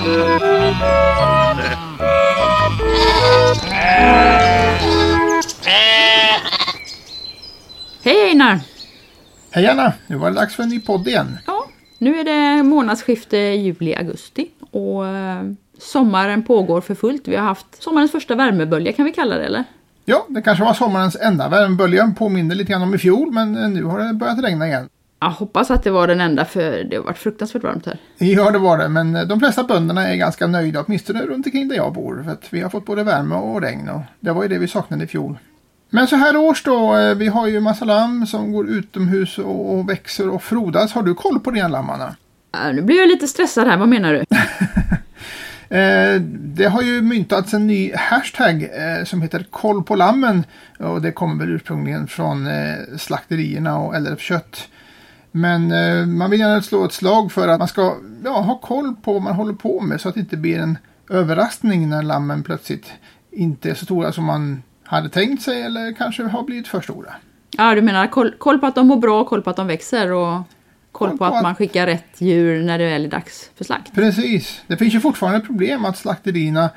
[0.00, 0.08] Hej
[8.30, 8.60] Einar!
[9.50, 9.92] Hej Anna!
[10.06, 11.38] Nu var det dags för en ny podd igen.
[11.46, 11.66] Ja,
[11.98, 15.42] nu är det månadsskifte juli-augusti och eh,
[15.78, 17.28] sommaren pågår för fullt.
[17.28, 19.64] Vi har haft sommarens första värmebölja kan vi kalla det eller?
[20.04, 22.14] Ja, det kanske var sommarens enda värmebölja.
[22.18, 24.88] Påminner lite grann om i fjol, men eh, nu har det börjat regna igen.
[25.22, 27.98] Jag hoppas att det var den enda för det har varit fruktansvärt varmt här.
[28.18, 31.68] Ja, det var det, men eh, de flesta bönderna är ganska nöjda, åtminstone runt omkring
[31.68, 32.22] där jag bor.
[32.24, 34.68] För att vi har fått både värme och regn och det var ju det vi
[34.68, 35.38] saknade i fjol.
[35.90, 39.74] Men så här års då, eh, vi har ju massa lamm som går utomhus och
[39.74, 40.92] och växer och frodas.
[40.92, 42.14] Har du koll på dina lammarna?
[42.54, 44.24] Äh, nu blir jag lite stressad här, vad menar du?
[45.70, 50.44] Eh, det har ju myntats en ny hashtag eh, som heter koll på lammen.
[50.78, 54.68] Och det kommer väl ursprungligen från eh, slakterierna och LRF Kött.
[55.32, 58.94] Men eh, man vill gärna slå ett slag för att man ska ja, ha koll
[59.02, 60.78] på vad man håller på med så att det inte blir en
[61.10, 62.92] överraskning när lammen plötsligt
[63.30, 67.12] inte är så stora som man hade tänkt sig eller kanske har blivit för stora.
[67.50, 70.12] Ja, du menar koll, koll på att de mår bra, koll på att de växer
[70.12, 70.32] och
[70.92, 73.50] koll, Koll på, på att, att- man skickar rätt djur när det väl är dags
[73.56, 73.94] för slakt.
[73.94, 74.60] Precis.
[74.66, 76.70] Det finns ju fortfarande problem att slakterierna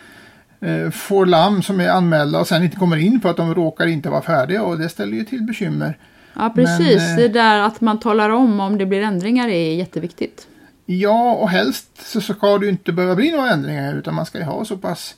[0.59, 3.87] eh, får lamm som är anmälda och sen inte kommer in för att de råkar
[3.87, 5.97] inte vara färdiga och det ställer ju till bekymmer.
[6.35, 6.97] Ja, precis.
[6.97, 10.47] Men, eh, Det där att man talar om om det blir ändringar är jätteviktigt.
[10.85, 14.37] Ja, och helst så ska det ju inte behöva bli några ändringar utan man ska
[14.37, 15.15] ju ha så pass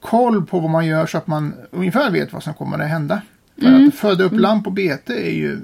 [0.00, 3.22] koll på vad man gör så att man ungefär vet vad som kommer att hända.
[3.60, 5.58] För att föda upp lamm på bete är ju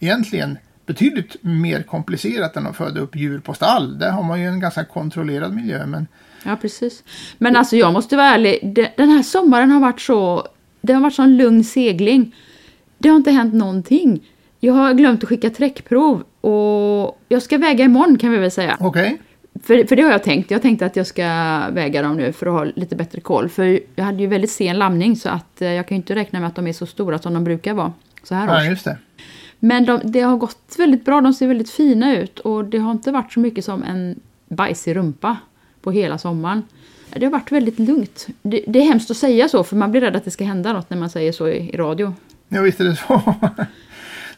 [0.00, 3.98] egentligen betydligt mer komplicerat än att föda upp djur på stall.
[3.98, 5.86] Där har man ju en ganska kontrollerad miljö.
[5.86, 6.06] Men
[6.44, 7.02] Ja, precis.
[7.38, 10.46] Men alltså jag måste vara ärlig, de- den här sommaren har varit så...
[10.80, 12.34] Det har varit sån lugn segling.
[13.04, 14.20] Det har inte hänt någonting.
[14.60, 18.76] Jag har glömt att skicka träckprov och jag ska väga imorgon kan vi väl säga.
[18.80, 19.18] okej,
[19.62, 20.50] För, för det har jag tänkt.
[20.50, 21.22] Jag tänkte att jag ska
[21.70, 23.48] väga dem nu för att ha lite bättre koll.
[23.48, 26.40] För jag hade ju väldigt sen lamning så att eh, jag kan ju inte räkna
[26.40, 27.92] med att de är så stora som de brukar vara
[28.22, 28.98] så här ja, just det.
[29.58, 32.90] Men de, det har gått väldigt bra, de ser väldigt fina ut och det har
[32.90, 35.36] inte varit så mycket som en bajsig rumpa
[35.82, 36.62] på hela sommaren.
[37.16, 38.26] Det har varit väldigt lugnt.
[38.42, 40.72] Det, det är hemskt att säga så för man blir rädd att det ska hända
[40.72, 42.14] något när man säger så i, i radio.
[42.54, 43.22] Ja, visst är det så.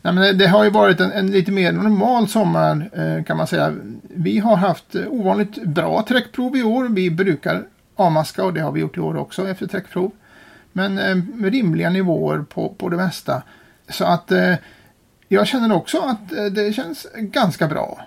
[0.02, 3.36] Nej, men det, det har ju varit en, en lite mer normal sommar eh, kan
[3.36, 3.74] man säga.
[4.02, 6.84] Vi har haft eh, ovanligt bra träckprov i år.
[6.84, 7.66] Vi brukar
[7.96, 10.10] avmaska och det har vi gjort i år också efter träckprov.
[10.72, 13.42] Men eh, med rimliga nivåer på, på det mesta.
[13.88, 14.54] Så att eh,
[15.28, 18.00] jag känner också att eh, det känns ganska bra.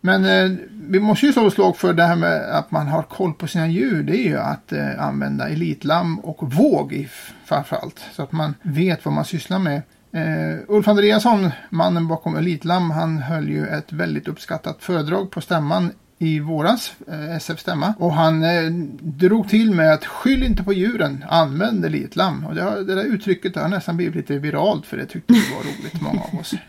[0.00, 3.02] Men eh, vi måste ju slå ett slag för det här med att man har
[3.02, 4.02] koll på sina djur.
[4.02, 7.08] Det är ju att eh, använda elitlamm och våg i
[7.44, 8.00] framförallt.
[8.12, 9.82] Så att man vet vad man sysslar med.
[10.12, 15.92] Eh, Ulf Andreasson, mannen bakom Elitlamm, han höll ju ett väldigt uppskattat föredrag på stämman
[16.22, 17.94] i våras, eh, SF-stämma.
[17.98, 18.70] Och han eh,
[19.00, 22.44] drog till med att skyll inte på djuren, använd Elitlamm.
[22.46, 25.40] Och det, har, det där uttrycket har nästan blivit lite viralt för det tyckte vi
[25.54, 26.54] var roligt, många av oss.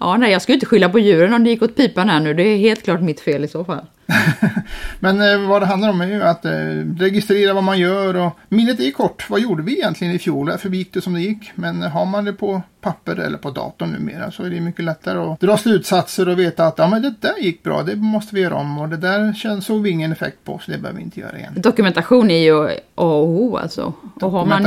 [0.00, 2.20] Ja, nej, jag ska ju inte skylla på djuren om det gick åt pipan här
[2.20, 2.34] nu.
[2.34, 3.86] Det är helt klart mitt fel i så fall.
[5.00, 6.50] Men eh, vad det handlar om är ju att eh,
[6.98, 9.30] registrera vad man gör och minnet är kort.
[9.30, 10.46] Vad gjorde vi egentligen i fjol?
[10.46, 11.52] Därför gick det som det gick.
[11.54, 15.18] Men har man det på papper eller på datorn numera så är det mycket lättare
[15.18, 18.40] att dra slutsatser och veta att ja, men det där gick bra, det måste vi
[18.40, 21.04] göra om och det där känns, såg vi ingen effekt på så det behöver vi
[21.04, 21.52] inte göra igen.
[21.56, 23.92] Dokumentation är ju A och O alltså.
[24.20, 24.64] Och har man,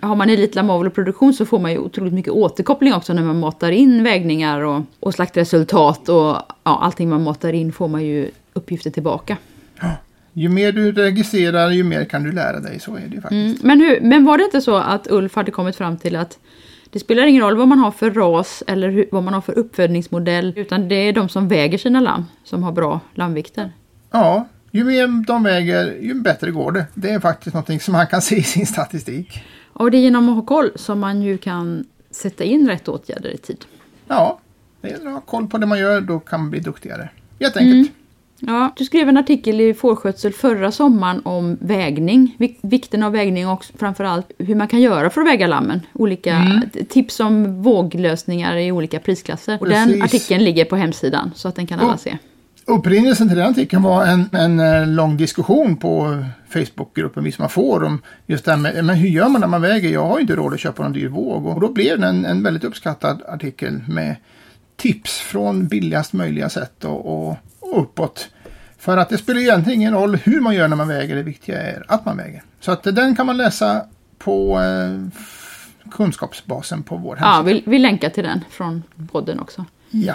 [0.00, 3.22] har man Elitlam Avel och produktion så får man ju otroligt mycket återkoppling också när
[3.22, 8.04] man matar in vägningar och, och slaktresultat och ja, allting man matar in får man
[8.04, 9.36] ju uppgifter tillbaka.
[10.32, 13.32] Ju mer du registrerar ju mer kan du lära dig, så är det ju faktiskt.
[13.32, 13.56] Mm.
[13.62, 16.38] Men, hur, men var det inte så att Ulf hade kommit fram till att
[16.90, 19.58] det spelar ingen roll vad man har för ras eller hur, vad man har för
[19.58, 23.72] uppfödningsmodell utan det är de som väger sina lamm som har bra lammvikter.
[24.10, 26.86] Ja, ju mer de väger ju bättre går det.
[26.94, 29.42] Det är faktiskt någonting som man kan se i sin statistik.
[29.72, 33.30] Och det är genom att ha koll som man ju kan sätta in rätt åtgärder
[33.30, 33.64] i tid.
[34.08, 34.38] Ja,
[34.80, 37.08] det gäller att ha koll på det man gör, då kan man bli duktigare.
[37.38, 37.92] Jätteenkelt.
[38.46, 43.48] Ja, du skrev en artikel i Fårskötsel förra sommaren om vägning, vik- vikten av vägning
[43.48, 45.80] och framförallt hur man kan göra för att väga lammen.
[45.92, 49.58] Olika t- tips om våglösningar i olika prisklasser.
[49.60, 52.18] Och den artikeln ligger på hemsidan så att den kan alla se.
[52.66, 58.02] Upprinnelsen till den artikeln var en, en eh, lång diskussion på Facebookgruppen Visma får om
[58.26, 59.90] just det här med men hur gör man när man väger?
[59.90, 61.46] Jag har ju inte råd att köpa någon dyr våg.
[61.46, 64.16] Och då blev det en, en väldigt uppskattad artikel med
[64.76, 67.36] tips från billigast möjliga sätt och, och
[67.76, 68.28] uppåt.
[68.78, 71.62] För att det spelar egentligen ingen roll hur man gör när man väger, det viktiga
[71.62, 72.42] är att man väger.
[72.60, 73.84] Så att den kan man läsa
[74.18, 75.20] på eh,
[75.90, 77.54] kunskapsbasen på vår Ja, hemsida.
[77.66, 78.82] vi, vi länkar till den från
[79.12, 79.64] podden också.
[79.90, 80.14] Ja.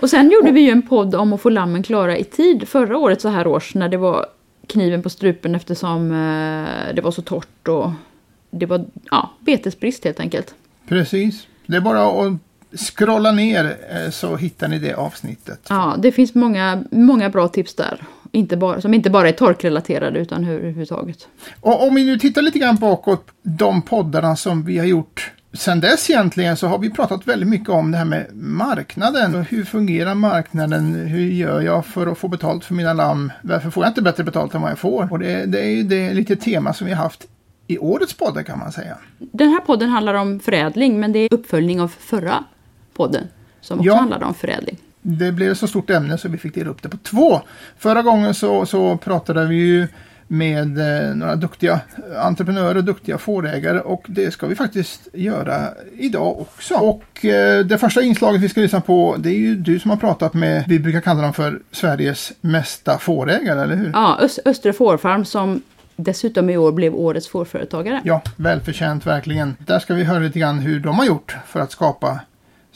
[0.00, 2.98] Och sen gjorde vi ju en podd om att få lammen klara i tid förra
[2.98, 4.26] året så här års när det var
[4.66, 7.90] kniven på strupen eftersom eh, det var så torrt och
[8.50, 10.54] det var ja, betesbrist helt enkelt.
[10.88, 11.46] Precis.
[11.66, 12.32] Det är bara att
[12.76, 15.66] scrolla ner eh, så hittar ni det avsnittet.
[15.68, 18.04] Ja, det finns många, många bra tips där.
[18.32, 21.28] Inte bara, som inte bara är torkrelaterade utan hur- överhuvudtaget.
[21.60, 25.80] Och om vi nu tittar lite grann bakåt, de poddarna som vi har gjort Sen
[25.80, 29.34] dess egentligen så har vi pratat väldigt mycket om det här med marknaden.
[29.34, 30.94] Hur fungerar marknaden?
[30.94, 33.32] Hur gör jag för att få betalt för mina lamm?
[33.42, 35.08] Varför får jag inte bättre betalt än vad jag får?
[35.12, 37.26] Och det, det är ju det lite tema som vi har haft
[37.66, 38.96] i årets poddar kan man säga.
[39.18, 42.44] Den här podden handlar om förädling men det är uppföljning av förra
[42.98, 43.24] podden
[43.60, 43.94] som också Ja.
[43.96, 44.76] handlade om förädling.
[45.02, 47.40] Det blev så stort ämne så vi fick dela upp det på två.
[47.78, 49.88] Förra gången så, så pratade vi ju
[50.30, 50.78] med
[51.08, 51.80] eh, några duktiga
[52.16, 55.68] entreprenörer, duktiga fårägare och det ska vi faktiskt göra
[55.98, 56.74] idag också.
[56.74, 59.98] Och eh, det första inslaget vi ska lyssna på det är ju du som har
[59.98, 63.90] pratat med, vi brukar kalla dem för Sveriges mesta fårägare, eller hur?
[63.94, 65.62] Ja, Ös- Östre Fårfarm som
[65.96, 68.00] dessutom i år blev årets fårföretagare.
[68.04, 69.56] Ja, välförtjänt verkligen.
[69.58, 72.20] Där ska vi höra lite grann hur de har gjort för att skapa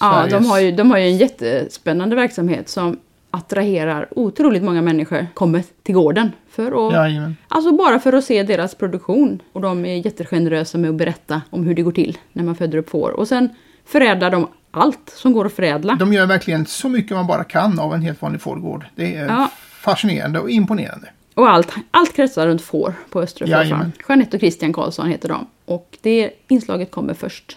[0.02, 2.98] Ja, de har, ju, de har ju en jättespännande verksamhet som
[3.30, 6.32] attraherar otroligt många människor kommer till gården.
[6.50, 7.36] För att, Jajamän.
[7.48, 9.42] alltså bara för att se deras produktion.
[9.52, 12.78] Och de är jättegenerösa med att berätta om hur det går till när man föder
[12.78, 13.10] upp får.
[13.10, 13.48] Och sen
[13.86, 15.94] förädlar de allt som går att förädla.
[15.94, 18.84] De gör verkligen så mycket man bara kan av en helt vanlig fårgård.
[18.94, 19.50] Det är Ja.
[19.80, 21.08] fascinerande och imponerande.
[21.34, 23.46] Och allt, allt kretsar runt får på Östra.
[23.46, 23.92] Jajamän.
[24.08, 25.46] Jeanette och Christian Karlsson heter de.
[25.64, 27.56] Och det inslaget kommer först.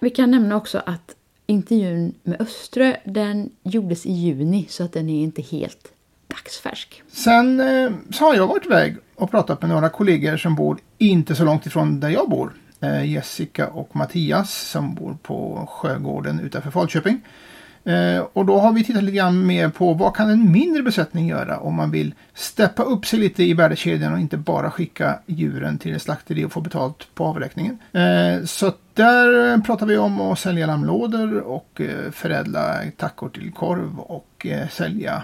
[0.00, 1.14] Vi kan nämna också att
[1.52, 5.92] intervjun med Östre, den gjordes i juni så att den är inte helt
[6.26, 7.02] dagsfärsk.
[7.12, 11.34] Sen eh, så har jag varit iväg och pratat med några kollegor som bor inte
[11.34, 12.52] så långt ifrån där jag bor.
[12.80, 17.20] Eh, Jessica och Mattias som bor på Sjögården utanför Falköping.
[17.84, 21.28] Eh, och då har vi tittat lite grann mer på vad kan en mindre besättning
[21.28, 25.78] göra om man vill steppa upp sig lite i värdekedjan och inte bara skicka djuren
[25.78, 27.78] till ett slakteri och få betalt på avräkningen.
[27.92, 33.52] Eh, så att där pratar vi om att sälja lammlådor och eh, förädla tackor till
[33.52, 35.22] korv och eh, sälja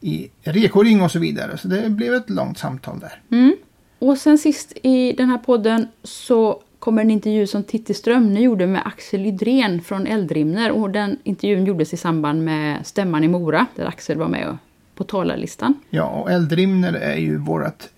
[0.00, 1.58] i rekoring och så vidare.
[1.58, 3.22] Så det blev ett långt samtal där.
[3.30, 3.56] Mm.
[3.98, 8.66] Och sen sist i den här podden så kommer en intervju som Titti Strömne gjorde
[8.66, 10.70] med Axel Ydren från Eldrimner.
[10.70, 14.58] Och den intervjun gjordes i samband med stämman i Mora där Axel var med
[14.94, 15.74] på talarlistan.
[15.90, 17.88] Ja, och Eldrimner är ju vårt eh,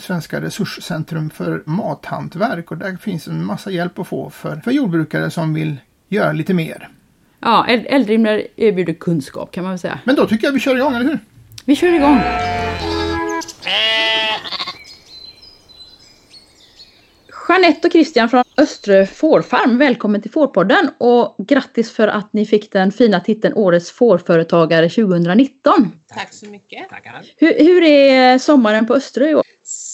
[0.00, 5.30] svenska resurscentrum för mathantverk och där finns en massa hjälp att få för, för jordbrukare
[5.30, 5.76] som vill
[6.08, 6.88] göra lite mer.
[7.40, 9.98] Ja, Eld- Eldrimner erbjuder kunskap kan man väl säga.
[10.04, 11.18] Men då tycker jag vi kör igång, eller hur?
[11.64, 12.20] Vi kör igång!
[17.48, 22.72] Jeanette och Christian från Östre Fårfarm, välkommen till Fårpodden och grattis för att ni fick
[22.72, 25.72] den fina titeln Årets fårföretagare 2019.
[26.14, 26.88] Tack så mycket.
[26.88, 27.22] Tackar.
[27.36, 29.42] Hur, hur är sommaren på Östre i år?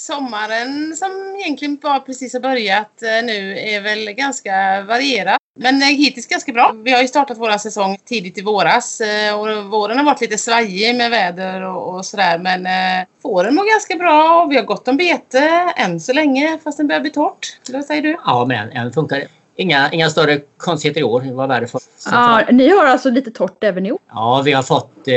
[0.08, 5.36] Sommaren som egentligen bara precis har börjat eh, nu är väl ganska varierad.
[5.60, 6.74] Men eh, hittills ganska bra.
[6.84, 10.38] Vi har ju startat vår säsong tidigt i våras eh, och våren har varit lite
[10.38, 12.38] svajig med väder och, och sådär.
[12.38, 16.58] Men eh, fåren mår ganska bra och vi har gott om bete än så länge
[16.64, 17.58] fast den börjar bli torrt.
[17.68, 18.18] Eller vad säger du?
[18.24, 19.16] Ja, men än funkar.
[19.16, 19.28] det.
[19.60, 21.20] Inga, inga större konstigheter i år.
[21.20, 21.88] Det var värdefullt.
[21.98, 23.98] Så Ja, ni har alltså lite torrt även i år?
[24.08, 25.14] Ja, vi har fått eh,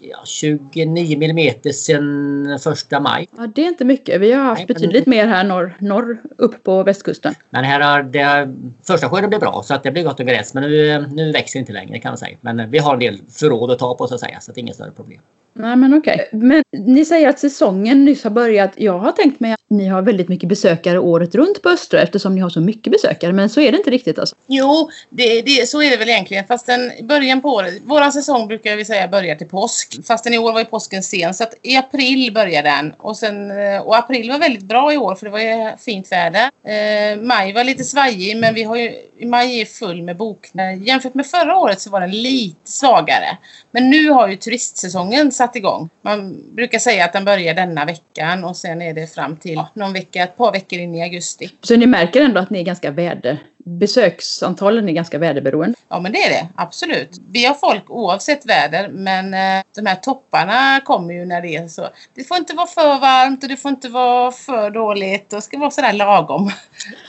[0.00, 3.28] ja, 29 millimeter sedan första maj.
[3.36, 4.20] Ja, det är inte mycket.
[4.20, 7.34] Vi har haft Nej, men- betydligt mer här norr, norr upp på västkusten.
[7.50, 8.54] Men här har det,
[8.86, 10.54] första skörden blev bra så att det blev gott och gräs.
[10.54, 12.36] Men nu, nu växer det inte längre kan man säga.
[12.40, 14.40] Men vi har en del förråd att ta på så att säga.
[14.40, 15.20] Så att det är inget större problem.
[15.54, 16.28] Nej men okej.
[16.32, 18.72] Men ni säger att säsongen nyss har börjat.
[18.76, 22.34] Jag har tänkt mig att ni har väldigt mycket besökare året runt på Östra eftersom
[22.34, 23.32] ni har så mycket besökare.
[23.32, 24.36] Men så är det inte riktigt alltså.
[24.46, 26.44] Jo, det, det, så är det väl egentligen.
[26.46, 30.06] Fast den, början på året, våran säsong brukar vi säga börjar till påsk.
[30.06, 31.34] Fast den i år var ju påsken sen.
[31.34, 32.92] Så att i april börjar den.
[32.98, 36.12] Och, sen, eh, och april var väldigt bra i år för det var ju fint
[36.12, 36.50] väder.
[36.66, 38.92] Eh, maj var lite svajig men vi har ju,
[39.22, 40.72] maj är full med bokningar.
[40.72, 43.38] Jämfört med förra året så var den lite svagare.
[43.70, 45.88] Men nu har ju turistsäsongen satt igång.
[46.02, 49.92] Man brukar säga att den börjar denna veckan och sen är det fram till någon
[49.92, 51.50] vecka, ett par veckor in i augusti.
[51.62, 53.38] Så ni märker ändå att ni är ganska väder...
[53.78, 55.78] Besöksantalen är ganska väderberoende.
[55.88, 57.10] Ja men det är det, absolut.
[57.32, 61.68] Vi har folk oavsett väder men eh, de här topparna kommer ju när det är
[61.68, 61.88] så.
[62.14, 65.30] Det får inte vara för varmt och det får inte vara för dåligt.
[65.30, 66.46] Det ska vara sådär lagom.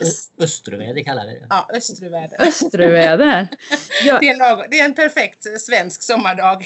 [0.02, 1.48] Ö- Österväder kallar vi det.
[1.50, 2.42] Ja, östruväder.
[2.42, 3.48] Österväder.
[4.06, 6.66] Jag, Det är, en lagom, det är en perfekt svensk sommardag.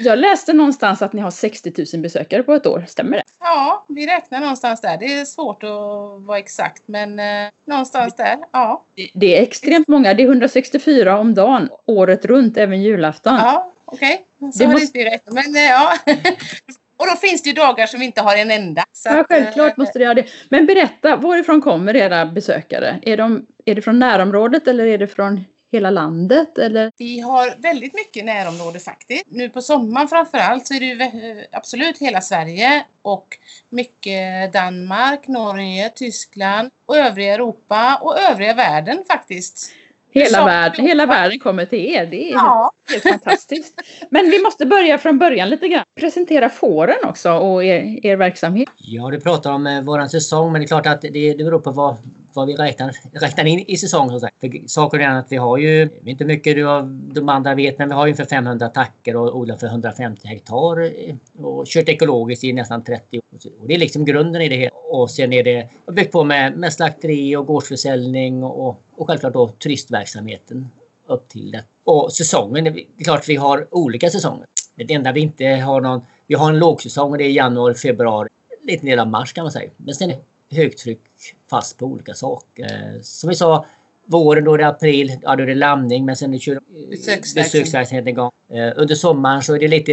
[0.00, 2.84] jag läste någonstans att ni har 60 000 besökare på ett år.
[2.88, 3.22] Stämmer det?
[3.40, 4.96] Ja, vi räknar någonstans där.
[4.98, 5.70] Det är svårt att
[6.26, 8.84] vara exakt men eh, någonstans där, ja.
[9.14, 10.14] Det är extremt många.
[10.14, 13.34] Det är 164 om dagen året runt, även julafton.
[13.34, 13.72] ja.
[13.84, 14.26] okej.
[14.38, 15.22] Så Det det måste- inte rätt.
[15.26, 15.92] Men eh, ja.
[16.96, 18.84] Och då finns det ju dagar som inte har en enda.
[19.04, 20.26] Ja, att, självklart eh, måste det göra det.
[20.48, 22.98] Men berätta, varifrån kommer era besökare?
[23.02, 26.58] Är, de, är det från närområdet eller är det från hela landet?
[26.58, 26.90] Eller?
[26.98, 29.24] Vi har väldigt mycket närområde faktiskt.
[29.28, 33.38] Nu på sommaren framförallt så är det ju absolut hela Sverige och
[33.70, 39.72] mycket Danmark, Norge, Tyskland och övriga Europa och övriga världen faktiskt.
[40.14, 42.06] Hela, världen, hela världen kommer till er.
[42.06, 42.72] Det är Ja.
[42.90, 43.74] helt fantastiskt.
[44.10, 45.84] Men vi måste börja från början lite grann.
[46.00, 48.68] Presentera fåren också och er, er verksamhet.
[48.76, 51.58] Ja, du pratar om eh, våran säsong men det är klart att det, det beror
[51.60, 51.96] på vad,
[52.36, 54.08] vad vi räknar, räknar in i säsong.
[54.10, 57.88] För saken är att vi har ju, inte mycket du av de andra vet, men
[57.88, 62.44] vi har ju ungefär 500 attacker och odlar för 150 hektar eh, och kört ekologiskt
[62.44, 63.24] i nästan 30 år.
[63.60, 64.74] Och det är liksom grunden i det hela.
[64.74, 69.48] Och sen är det byggt på med, med slakteri och gårdsförsäljning och, och självklart då
[69.48, 70.70] turistverksamheten
[71.08, 71.64] upp till det.
[71.84, 74.46] Och säsongen, det är klart vi har olika säsonger.
[74.74, 78.28] Det enda vi inte har någon, vi har en lågsäsong och det är januari, februari,
[78.62, 79.70] lite del av mars kan man säga.
[79.76, 80.12] Men sen
[80.52, 81.00] högtryck
[81.50, 82.98] fast på olika saker.
[83.02, 83.66] Som vi sa,
[84.06, 87.34] våren då är det april, ja då är det lamning men sen kör- Besöksverksamhet.
[87.52, 88.30] besöksverksamhet igång.
[88.50, 89.92] Eh, Under sommaren så är det lite,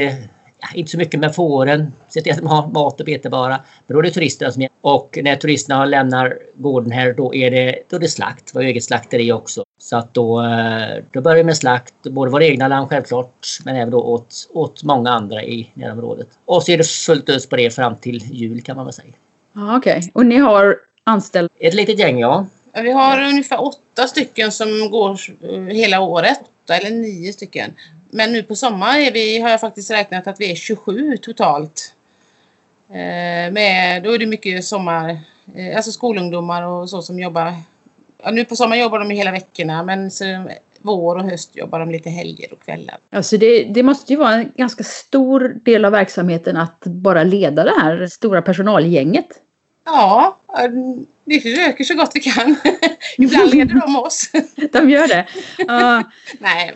[0.60, 3.60] ja, inte så mycket med fåren, se till att de har mat och bete bara.
[3.88, 7.52] Men då är det turisterna som är Och när turisterna lämnar gården här då är
[7.52, 9.64] det, då är det slakt, vi har eget slakteri också.
[9.82, 13.76] Så att då, eh, då börjar vi med slakt, både våra egna lamm självklart men
[13.76, 16.28] även då åt, åt många andra i närområdet.
[16.46, 19.14] Och så är det fullt ös på det fram till jul kan man väl säga.
[19.54, 21.54] Ja, Okej, och ni har anställda.
[21.60, 22.48] Ett litet gäng ja.
[22.74, 26.40] Vi har ungefär åtta stycken som går eh, hela året.
[26.64, 27.74] Åtta eller nio stycken.
[28.10, 31.94] Men nu på sommaren är vi, har jag faktiskt räknat att vi är 27 totalt.
[32.90, 35.20] Eh, med, då är det mycket sommar,
[35.56, 37.54] eh, alltså skolungdomar och så som jobbar.
[38.24, 40.26] Ja, nu på sommaren jobbar de hela veckorna men så,
[40.82, 42.98] vår och höst jobbar de lite helger och kvällar.
[43.12, 47.64] Alltså det, det måste ju vara en ganska stor del av verksamheten att bara leda
[47.64, 49.28] det här stora personalgänget.
[49.86, 50.38] Ja,
[51.30, 52.56] vi försöker så gott vi kan.
[53.18, 54.30] Ibland leder de oss.
[54.72, 55.28] De gör det.
[55.58, 56.04] Ja,
[56.40, 56.74] Nej,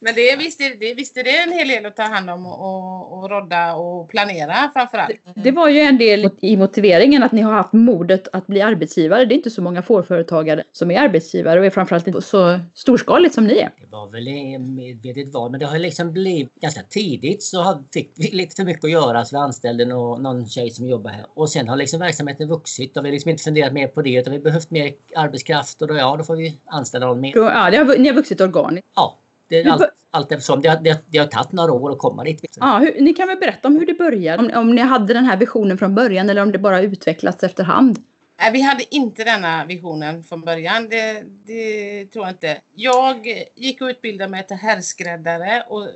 [0.00, 2.30] men det, är- visst, är det, visst är det en hel del att ta hand
[2.30, 5.16] om och, och, och rodda och planera framförallt.
[5.34, 9.24] det var ju en del i motiveringen att ni har haft modet att bli arbetsgivare.
[9.24, 13.34] Det är inte så många fårföretagare som är arbetsgivare och är framförallt inte så storskaligt
[13.34, 13.70] som ni är.
[13.80, 18.10] Det var väl medvetet val men det har liksom blivit ganska tidigt så har- fick
[18.14, 21.26] vi lite för mycket att göra så vi anställde nå- någon tjej som jobbar här.
[21.34, 24.14] Och sen har liksom verksamheten vuxit och vi har liksom inte funderat mer på det
[24.14, 27.32] utan vi har behövt mer arbetskraft och då, ja, då får vi anställa någon mer.
[27.36, 28.88] Ja, det har, ni har vuxit organiskt.
[28.96, 29.16] Ja,
[29.48, 30.62] det är allt, allt eftersom.
[30.62, 32.56] Det, har- det, det har tagit några år att komma dit.
[32.60, 34.42] Ja, hur, ni kan väl berätta om hur det började?
[34.42, 37.98] Om, om ni hade den här visionen från början eller om det bara utvecklats efterhand?
[38.40, 40.88] Nej, vi hade inte denna visionen från början.
[40.88, 42.60] Det, det tror jag inte.
[42.74, 45.86] Jag gick och utbildade mig till herrskräddare och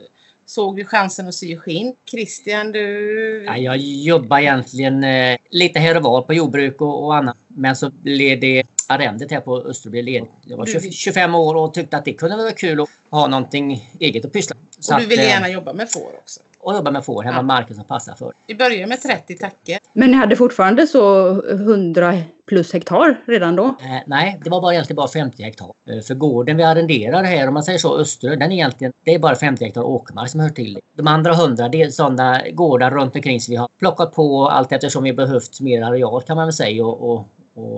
[0.49, 1.95] såg ju chansen att sy skinn.
[2.11, 3.45] Christian, du...
[3.47, 7.37] Ja, jag jobbar egentligen eh, lite här och var på jordbruk och, och annat.
[7.49, 10.31] Men så blev det arrendet här på Österby ledigt.
[10.45, 12.89] Jag var Du 20, vill- 25 år och tyckte att det kunde vara kul att
[13.11, 14.85] ha någonting eget att pyssla med.
[14.85, 16.41] Så och du ville eh, gärna jobba med får också.
[16.61, 17.43] Och jobba med får, hemma Ja.
[17.43, 18.33] marken som passar för.
[18.47, 19.79] Vi började med 30 tacker.
[19.93, 22.15] Men ni hade fortfarande så 100
[22.49, 23.65] plus hektar redan då?
[23.65, 25.73] Eh, nej, det var bara egentligen bara 50 hektar.
[25.89, 29.15] Eh, för gården vi arrenderar här, om man säger så, Österö, den är egentligen, det
[29.15, 30.81] är bara 50 hektar åkermark som hör till det.
[30.97, 34.73] De andra 100 det är sådana gårdar runt omkring som vi har plockat på allt
[34.73, 37.25] eftersom vi behövt mer areal kan man väl säga och, och,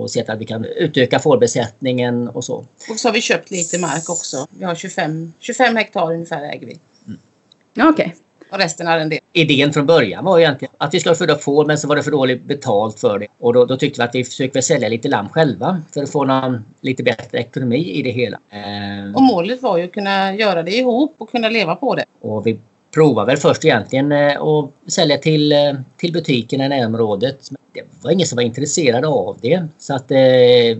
[0.01, 2.55] och sett att vi kan utöka fårbesättningen och så.
[2.89, 4.47] Och så har vi köpt lite mark också.
[4.59, 6.79] Vi har 25, 25 hektar ungefär äger vi.
[7.73, 8.15] Ja, Okej.
[8.51, 9.21] Och resten arrenderar.
[9.33, 12.11] Idén från början var egentligen att vi skulle föda får men så var det för
[12.11, 13.27] dåligt betalt för det.
[13.39, 16.25] Och då, då tyckte vi att vi försöker sälja lite lamm själva för att få
[16.25, 18.37] någon lite bättre ekonomi i det hela.
[18.51, 22.05] Eh, Och målet var ju att kunna göra det ihop och kunna leva på det.
[22.21, 22.59] Och vi
[22.93, 25.57] provar väl först egentligen eh, att sälja till, eh,
[25.97, 27.49] till butikerna i närområdet.
[27.73, 29.67] Det var ingen som var intresserad av det.
[29.77, 30.17] Så att eh,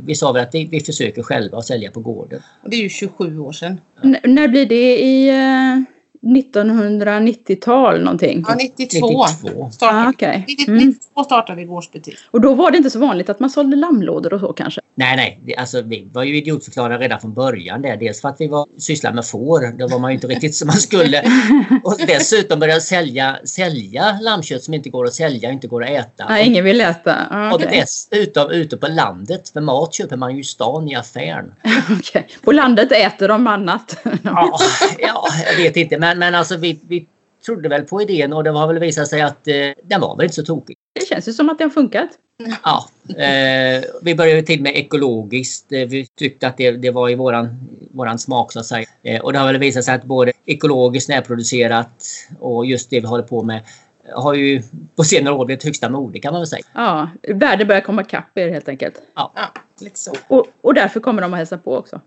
[0.06, 2.42] vi sa väl att vi, vi försöker själva att sälja på gården.
[2.64, 3.82] Och det är ju 27 år sedan.
[4.04, 5.84] N- när blir det i eh,
[6.22, 8.46] 1990-tal någonting?
[8.48, 9.08] Ja, 92.
[9.08, 9.70] 92.
[9.72, 10.44] Startade, Ah.
[10.48, 10.96] 92 Mm.
[11.26, 12.16] startade vi gårdsbutik.
[12.32, 14.81] Och då var det inte så vanligt att man sålde lammlådor och så kanske?
[14.96, 15.40] Nej, nej.
[15.46, 17.82] Det, alltså, vi var ju idiotförklarade redan från början.
[17.82, 17.98] Där.
[17.98, 19.78] Dels för att vi var sysslade med får.
[19.78, 21.22] Då var man ju inte riktigt som man skulle.
[21.84, 26.26] Och dessutom började sälja, sälja lammkött som inte går att sälja inte går att äta.
[26.30, 27.16] Nej, ingen vill äta.
[27.30, 29.50] Ah, Och dessutom ute på landet.
[29.50, 31.54] För mat köper man ju i stan i affären.
[32.00, 32.28] Okej.
[32.44, 33.98] På landet äter de annat.
[34.24, 34.60] Ja,
[35.00, 35.98] ja jag vet inte.
[35.98, 37.08] Men, men alltså vi, vi
[37.46, 40.24] trodde väl på idén och det har väl visat sig att eh, den var väl
[40.24, 40.76] inte så tokig.
[41.00, 42.10] Det känns ju som att det har funkat.
[42.64, 45.72] Ja, eh, vi började till med ekologiskt.
[45.72, 48.88] Eh, vi tyckte att det, det var i våran, våran smak så att säga.
[49.04, 52.06] Eh, och det har väl visat sig att både ekologiskt närproducerat
[52.40, 53.62] och just det vi håller på med
[54.14, 54.64] har ju
[54.96, 56.64] på senare år blivit högsta mode kan man väl säga.
[56.74, 59.02] Ja, värde börjar komma kapp er helt enkelt.
[59.16, 59.34] Ja,
[59.80, 60.14] lite så.
[60.28, 62.02] Och, och därför kommer de att hälsa på också.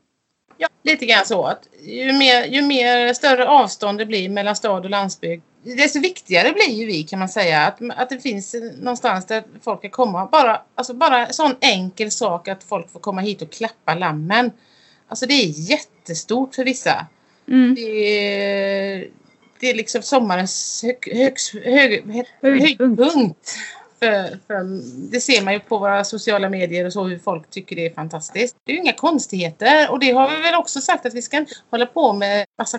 [0.58, 1.42] Ja, lite grann så.
[1.44, 6.52] Att ju, mer, ju mer större avstånd det blir mellan stad och landsbygd desto viktigare
[6.52, 7.66] blir ju vi kan man säga.
[7.66, 10.26] Att, att det finns någonstans där folk kan komma.
[10.26, 14.50] Bara, alltså bara en sån enkel sak att folk får komma hit och klappa lammen.
[15.08, 17.06] Alltså det är jättestort för vissa.
[17.48, 17.74] Mm.
[17.74, 19.08] Det, är,
[19.60, 23.56] det är liksom sommarens hög, högst, hög, Höjdpunkt.
[23.98, 24.80] För, för,
[25.10, 27.94] det ser man ju på våra sociala medier och så hur folk tycker det är
[27.94, 28.56] fantastiskt.
[28.64, 31.46] Det är ju inga konstigheter och det har vi väl också sagt att vi ska
[31.70, 32.78] hålla på med massa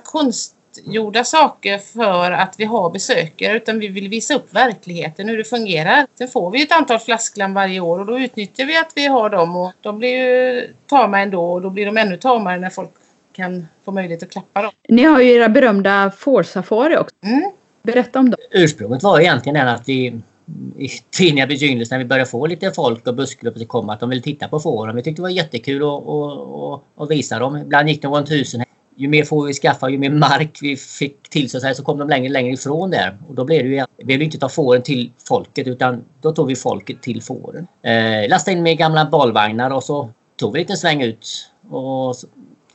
[0.76, 5.44] konstgjorda saker för att vi har besökare utan vi vill visa upp verkligheten, hur det
[5.44, 6.08] fungerar.
[6.18, 9.30] Sen får vi ett antal flasklam varje år och då utnyttjar vi att vi har
[9.30, 12.92] dem och de blir ju tama ändå och då blir de ännu tamare när folk
[13.34, 14.72] kan få möjlighet att klappa dem.
[14.90, 17.16] Ni har ju era berömda fårsafari också.
[17.24, 17.52] Mm.
[17.84, 18.40] Berätta om dem.
[18.52, 20.22] Ursprunget var egentligen den att vi
[20.78, 24.10] i tidiga begynnelsen när vi började få lite folk och bussgrupper som kom att de
[24.10, 24.96] ville titta på fåren.
[24.96, 27.58] Vi tyckte det var jättekul att, att, att, att visa dem.
[27.58, 28.66] Ibland gick det runt tusen.
[28.96, 32.10] Ju mer får vi skaffa, ju mer mark vi fick till så, så kom de
[32.10, 33.18] längre längre ifrån där.
[33.28, 36.48] Och då blev det ju, vi ville inte ta fåren till folket utan då tog
[36.48, 37.68] vi folket till fåren.
[37.82, 41.28] Eh, lastade in med gamla balvagnar och så tog vi en liten sväng ut
[41.70, 42.28] och så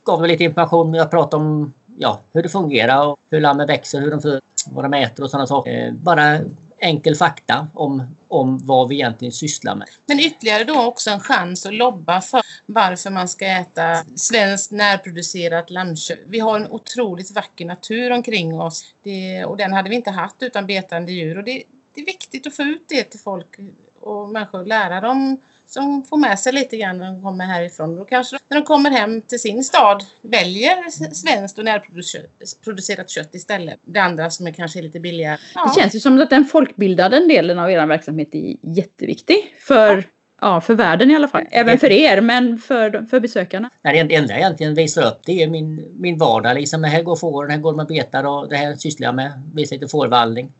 [0.05, 0.93] gav vi lite information.
[0.93, 4.85] Jag pratade om ja, hur det fungerar och hur lammen växer, hur de föds, vad
[4.85, 5.87] de äter och sådana saker.
[5.87, 6.39] Eh, bara
[6.81, 9.87] enkel fakta om, om vad vi egentligen sysslar med.
[10.05, 15.69] Men ytterligare då också en chans att lobba för varför man ska äta svenskt närproducerat
[15.69, 16.19] lammkött.
[16.25, 20.35] Vi har en otroligt vacker natur omkring oss det, och den hade vi inte haft
[20.39, 21.37] utan betande djur.
[21.37, 21.63] Och det,
[21.95, 23.59] det är viktigt att få ut det till folk
[23.99, 25.41] och människor, lära dem
[25.73, 27.95] som får med sig lite grann när de kommer härifrån.
[27.95, 33.79] Då kanske när de kommer hem till sin stad väljer svenskt och närproducerat kött istället.
[33.85, 35.37] Det andra som är kanske lite billigare.
[35.55, 35.73] Ja.
[35.75, 39.55] Det känns ju som att den folkbildande delen av er verksamhet är jätteviktig.
[39.59, 40.03] För,
[40.41, 41.45] ja, för världen i alla fall.
[41.51, 43.69] Även för er, men för, för besökarna.
[43.81, 46.55] Nej, det enda jag egentligen visar upp det är min, min vardag.
[46.55, 46.83] Liksom.
[46.83, 49.31] Här går fåren, här går man betar och det här sysslar jag med.
[49.53, 50.51] Visar lite fårvallning.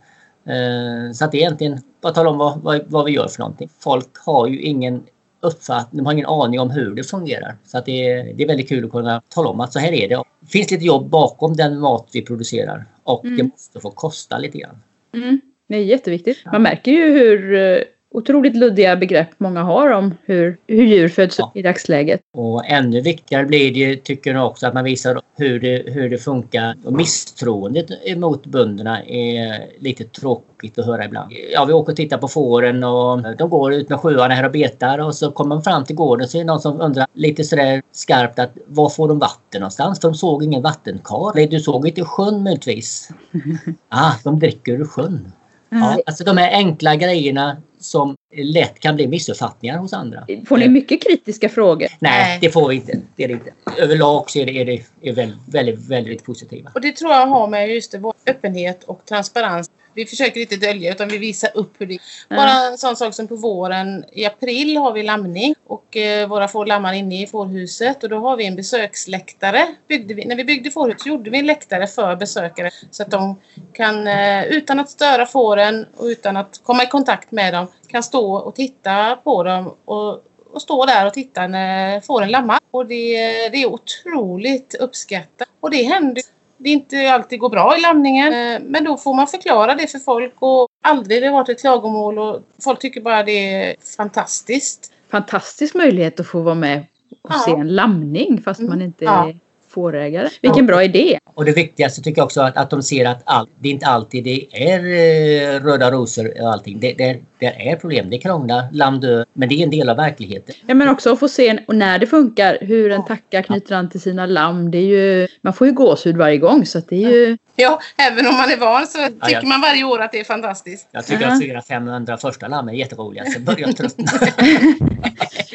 [0.45, 3.39] Eh, så att det är egentligen bara tala om vad, vad, vad, vi gör för
[3.39, 3.69] någonting.
[3.79, 5.03] Folk har ju ingen
[5.41, 7.55] uppfattning, de har ingen aning om hur det fungerar.
[7.63, 9.91] Så att det, är, det är väldigt kul att kunna tala om att så här
[9.91, 10.15] är det.
[10.15, 13.37] Det finns lite jobb bakom den mat vi producerar och mm.
[13.37, 14.77] det måste få kosta lite grann.
[15.13, 15.41] Mm.
[15.67, 16.37] Det är jätteviktigt.
[16.51, 17.77] Man märker ju hur eh,
[18.11, 21.51] otroligt luddiga begrepp många har om hur, hur djur föds ja.
[21.55, 22.21] i dagsläget.
[22.33, 26.17] Och ännu viktigare blir det, tycker jag också, att man visar hur det, hur det
[26.17, 26.75] funkar.
[26.85, 31.33] Och misstroendet mot bönderna är lite tråkigt att höra ibland.
[31.53, 34.51] Ja, vi åker och tittar på fåren och de går ut med sjöarna här och
[34.51, 37.43] betar och så kommer man fram till gården så är det någon som undrar lite
[37.43, 40.01] sådär skarpt att var får de vatten någonstans?
[40.01, 41.47] För de såg ingen vattenkar.
[41.47, 43.09] Du såg inte sjön möjligtvis?
[43.89, 45.31] ah, de dricker ur sjön.
[45.69, 50.25] Ja, alltså de här enkla grejerna som lätt kan bli missuppfattningar hos andra.
[50.47, 51.87] Får ni mycket kritiska frågor?
[51.99, 52.99] Nej, det får vi inte.
[53.15, 53.53] Det är det inte.
[53.77, 56.71] Överlag så är det, är det är väldigt, väldigt, väldigt positiva.
[56.75, 60.55] Och det tror jag har med just det, vår öppenhet och transparens vi försöker inte
[60.55, 61.93] dölja utan vi visar upp hur det
[62.29, 62.35] är.
[62.35, 66.47] Bara en sån sak som på våren i april har vi lamning och eh, våra
[66.47, 69.67] får lammar inne i fårhuset och då har vi en besöksläktare.
[69.87, 73.39] Byggde vi, när vi byggde fårhuset gjorde vi en läktare för besökare så att de
[73.73, 78.03] kan eh, utan att störa fåren och utan att komma i kontakt med dem kan
[78.03, 80.23] stå och titta på dem och
[80.53, 82.59] och stå där och titta när fåren lammar.
[82.71, 83.15] Och det,
[83.49, 85.47] det är otroligt uppskattat.
[85.59, 86.23] Och det händer
[86.63, 88.33] det inte alltid går bra i lamningen.
[88.33, 92.19] Eh, men då får man förklara det för folk och aldrig det varit ett klagomål
[92.19, 94.93] och folk tycker bara det är fantastiskt.
[95.11, 96.85] Fantastisk möjlighet att få vara med
[97.21, 97.39] och ja.
[97.45, 99.33] se en lamning fast man inte Ja.
[99.71, 100.29] Fårägare.
[100.41, 101.17] Vilken bra idé!
[101.33, 103.85] Och det viktigaste tycker jag också att, att de ser att allt, det är inte
[103.85, 106.79] alltid det är eh, röda rosor och allting.
[106.79, 108.09] Det, det, det är problem.
[108.09, 109.25] Det krånglar, lamm dör.
[109.33, 110.55] Men det är en del av verkligheten.
[110.67, 113.89] Ja, men också att få se och när det funkar hur en tacka knyter an
[113.89, 114.71] till sina lamm.
[114.71, 117.37] Det är ju, man får ju gåshud varje gång så att det är ju...
[117.61, 119.41] Ja, även om man är van så tycker ja.
[119.43, 120.87] man varje år att det är fantastiskt.
[120.91, 121.57] Jag tycker Ja.
[121.57, 123.25] att 400-500 första lamm är jätteroliga.
[123.25, 124.11] Sen börjar jag tröttna.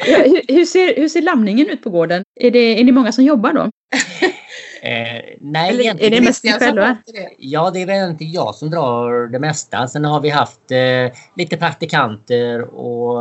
[0.05, 2.23] Ja, hur, hur, ser, hur ser lamningen ut på gården?
[2.41, 3.69] Är, det, är ni många som jobbar då?
[4.87, 6.97] eh, nej, Eller är det mest ni själva?
[7.37, 9.87] Ja, det är väl inte jag som drar det mesta.
[9.87, 13.17] Sen har vi haft eh, lite praktikanter och,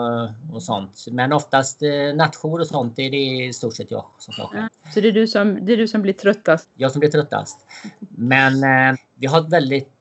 [0.53, 1.05] och sånt.
[1.11, 4.51] Men oftast eh, nattjour och sånt är det i stort sett jag som tar.
[4.55, 6.69] Ja, så det är, du som, det är du som blir tröttast?
[6.77, 7.67] Jag som blir tröttast.
[8.09, 9.93] Men eh, vi har ett väldigt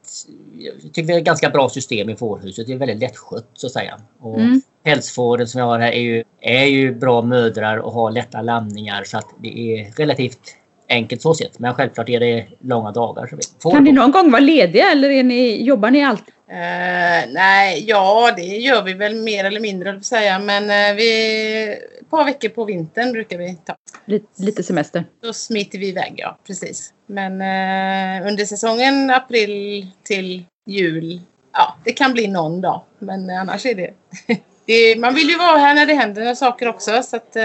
[0.57, 2.67] jag tycker vi har ett ganska bra system i fårhuset.
[2.67, 3.99] Det är väldigt lättskött så att säga.
[4.19, 4.61] Och Mm.
[4.83, 9.03] pälsfåren som jag har här är ju, är ju bra mödrar och har lätta lamningar
[9.03, 10.55] så att det är relativt
[10.89, 11.59] enkelt så sett.
[11.59, 13.27] Men självklart är det långa dagar.
[13.27, 16.33] Så vi kan ni någon gång vara lediga eller är ni, jobbar ni alltid?
[16.49, 20.39] Uh, nej, ja det gör vi väl mer eller mindre vill säga.
[20.39, 21.63] Men uh, vi,
[22.01, 23.75] ett par veckor på vintern brukar vi ta.
[24.05, 25.05] Lite, lite semester?
[25.23, 26.93] Då smiter vi iväg, ja precis.
[27.07, 31.21] Men uh, under säsongen april till jul,
[31.53, 32.81] ja det kan bli någon dag.
[32.99, 33.93] Men annars är det,
[34.65, 37.03] det man vill ju vara här när det händer saker också.
[37.03, 37.35] Så att,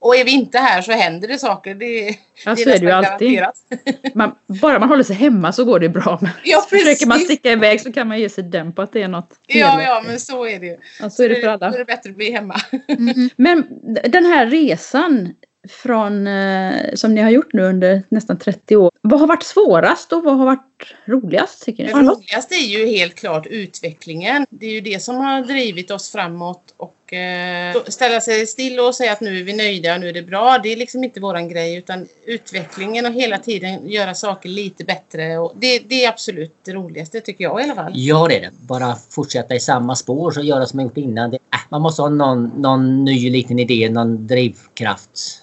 [0.00, 1.74] och är vi inte här så händer det saker.
[1.74, 3.42] Det, ja, det så är det ju alltid.
[4.14, 6.18] Man, bara man håller sig hemma så går det bra.
[6.20, 9.02] Men ja, försöker man sticka iväg så kan man ge sig den på att det
[9.02, 10.76] är något Ja, ja, men så är det ju.
[11.00, 11.68] Ja, så är det för alla.
[11.68, 12.56] Då är det bättre att bli hemma.
[12.88, 13.30] Mm.
[13.36, 13.66] Men
[14.04, 15.34] den här resan
[15.68, 18.90] från, eh, som ni har gjort nu under nästan 30 år.
[19.02, 21.92] Vad har varit svårast och vad har varit roligast tycker ni?
[21.92, 24.46] Det roligaste är ju helt klart utvecklingen.
[24.50, 28.94] Det är ju det som har drivit oss framåt och eh, ställa sig still och
[28.94, 30.58] säga att nu är vi nöjda och nu är det bra.
[30.62, 35.38] Det är liksom inte våran grej utan utvecklingen och hela tiden göra saker lite bättre.
[35.38, 37.92] Och det, det är absolut det roligaste tycker jag i alla fall.
[37.94, 38.50] Ja det är det.
[38.60, 41.30] Bara fortsätta i samma spår och göra som man gjort innan.
[41.30, 45.42] Det, äh, man måste ha någon, någon ny liten idé, någon drivkraft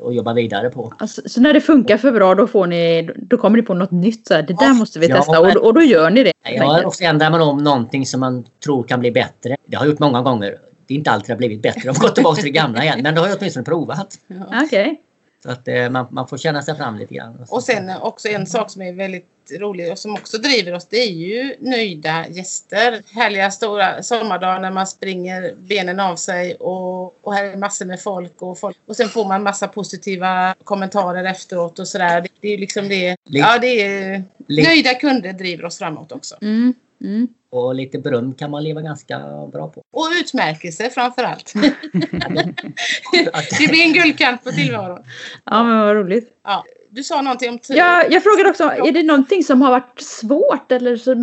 [0.00, 0.92] och jobba vidare på.
[0.98, 3.90] Alltså, så när det funkar för bra då, får ni, då kommer ni på något
[3.90, 4.26] nytt.
[4.26, 6.32] Så här, det där måste vi testa ja, men, och, och då gör ni det.
[6.44, 9.56] Ja, och så ändrar man om någonting som man tror kan bli bättre.
[9.66, 10.58] Det har jag gjort många gånger.
[10.86, 11.80] Det är inte alltid det har blivit bättre.
[11.92, 13.00] De går tillbaka till det gamla igen.
[13.02, 14.18] Men det har jag åtminstone provat.
[14.26, 14.64] Ja.
[14.64, 14.96] Okay.
[15.42, 17.46] Så att eh, man, man får känna sig fram lite grann.
[17.48, 19.26] Och sen också en sak som är väldigt
[19.58, 23.02] rolig och som också driver oss det är ju nöjda gäster.
[23.14, 28.02] Härliga stora sommardagar när man springer benen av sig och, och här är massor med
[28.02, 32.20] folk och, folk och sen får man massa positiva kommentarer efteråt och sådär.
[32.20, 33.16] Det, det är liksom det.
[33.24, 36.36] Ja, det är nöjda kunder driver oss framåt också.
[36.42, 36.74] Mm.
[37.04, 37.28] Mm.
[37.50, 39.18] Och lite beröm kan man leva ganska
[39.52, 39.82] bra på.
[39.92, 41.52] Och utmärkelse framför allt.
[43.58, 45.04] det blir en guldkant på tillvaron.
[45.44, 46.28] Ja, men vad roligt.
[46.44, 46.64] Ja.
[46.92, 50.72] Du sa någonting om Ja, jag frågade också, är det någonting som har varit svårt
[50.72, 51.14] eller så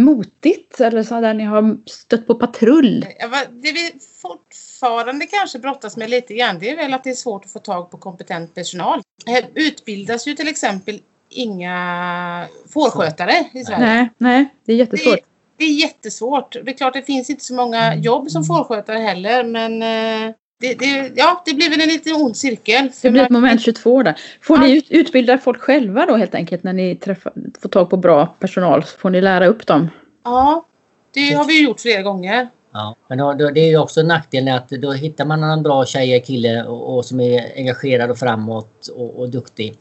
[0.00, 0.80] motigt?
[0.80, 3.06] Eller så där ni har stött på patrull?
[3.50, 7.44] Det vi fortfarande kanske brottas med lite grann, det är väl att det är svårt
[7.44, 9.02] att få tag på kompetent personal.
[9.26, 13.80] Här utbildas ju till exempel inga fårskötare i Sverige.
[13.80, 15.14] Nej, nej det är jättesvårt.
[15.14, 15.24] Det,
[15.58, 16.56] det är jättesvårt.
[16.64, 20.74] Det är klart det finns inte så många jobb som fårskötare heller men eh, det,
[20.74, 22.90] det, ja, det blir väl en lite ond cirkel.
[23.02, 24.18] Det blir ett moment 22 där.
[24.42, 24.62] Får ja.
[24.62, 28.26] ni ut, utbilda folk själva då helt enkelt när ni träffar, får tag på bra
[28.26, 28.82] personal?
[28.82, 29.88] Får ni lära upp dem?
[30.24, 30.66] Ja,
[31.14, 32.48] det har vi gjort flera gånger.
[32.72, 35.86] Ja, men då, då, det är ju också nackdelen att då hittar man en bra
[35.86, 39.74] tjej eller kille och, och, som är engagerad och framåt och, och duktig.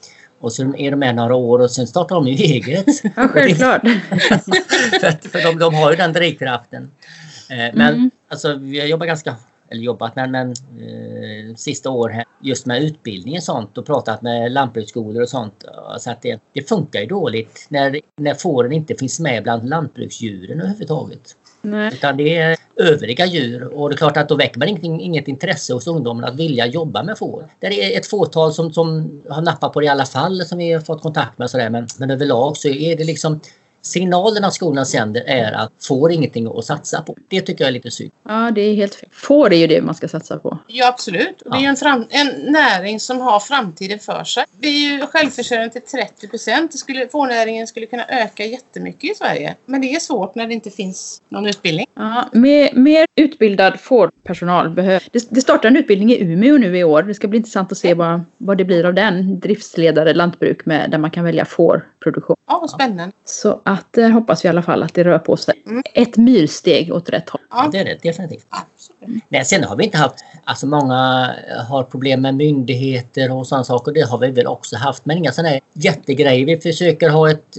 [0.46, 2.86] Och så är de med några år och sen startar de ju eget.
[3.16, 3.82] Ja, självklart.
[5.02, 6.92] för, för de, de har ju den drivkraften.
[7.50, 8.12] Eh, men mm.
[8.30, 9.36] alltså, vi har jobbat ganska
[9.70, 14.22] eller jobbat med men, eh, sista år här, just med utbildning och sånt och pratat
[14.22, 15.66] med lantbruksskolor och sånt.
[16.00, 20.60] Så att det, det funkar ju dåligt när, när fåren inte finns med bland lantbruksdjuren
[20.60, 21.36] överhuvudtaget.
[21.66, 21.94] Nej.
[21.94, 25.28] Utan det är övriga djur och det är klart att då väcker man inget, inget
[25.28, 27.50] intresse hos ungdomarna att vilja jobba med får.
[27.60, 30.74] Det är ett fåtal som, som har nappat på det i alla fall som vi
[30.74, 31.50] har fått kontakt med.
[31.50, 31.70] Sådär.
[31.70, 33.40] Men, men överlag så är det liksom
[33.86, 37.16] signalerna skolan sänder är att får ingenting att satsa på.
[37.30, 38.12] Det tycker jag är lite synd.
[38.30, 39.10] Ja, det är helt fel.
[39.12, 40.58] Får är ju det man ska satsa på.
[40.68, 41.42] Ja, absolut.
[41.42, 44.46] Och det är ju en, fram- en näring som har framtiden för sig.
[44.60, 46.72] Vi är ju självförsörjande till 30 procent.
[47.12, 49.56] Fårnäringen skulle kunna öka jättemycket i Sverige.
[49.66, 51.86] Men det är svårt när det inte finns någon utbildning.
[51.96, 55.04] Ja, mer, mer utbildad fårpersonal behövs.
[55.12, 57.04] Det, det startar en utbildning i Umeå nu i år.
[57.04, 59.40] Det ska bli intressant att se vad, vad det blir av den.
[59.40, 62.36] Driftsledare lantbruk med, där man kan välja fårproduktion.
[62.48, 63.12] Ja, spännande.
[63.26, 65.64] Så att där hoppas vi i alla fall att det rör på sig.
[65.66, 65.84] Mm.
[65.94, 67.42] Ett myrsteg åt rätt håll.
[67.50, 68.46] Ja, det är det definitivt.
[68.50, 69.24] Absolut.
[69.30, 71.32] Nej, sen har vi inte haft, alltså många
[71.70, 73.92] har problem med myndigheter och sådana saker.
[73.92, 76.46] Det har vi väl också haft, men inga sådana här jättegrejer.
[76.46, 77.58] Vi försöker ha ett,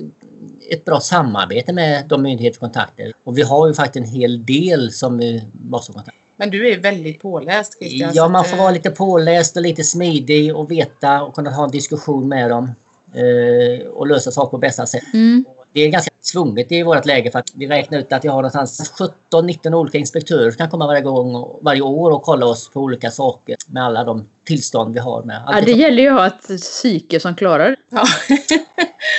[0.70, 3.12] ett bra samarbete med de myndighetskontakter.
[3.24, 6.20] Och vi har ju faktiskt en hel del som vi måste kontakta.
[6.36, 8.10] Men du är väldigt påläst Christian.
[8.14, 11.70] Ja, man får vara lite påläst och lite smidig och veta och kunna ha en
[11.70, 12.70] diskussion med dem.
[13.14, 15.14] Eh, och lösa saker på bästa sätt.
[15.14, 15.44] Mm
[15.76, 18.36] det är ganska tvunget i vårt läge för att vi räknar ut att vi har
[18.36, 18.92] någonstans
[19.32, 23.10] 17-19 olika inspektörer som kan komma varje, gång, varje år och kolla oss på olika
[23.10, 25.22] saker med alla de tillstånd vi har.
[25.22, 25.42] Med.
[25.46, 27.76] ja, det gäller ju att ha ett psyke som klarar det.
[27.90, 28.04] Ja.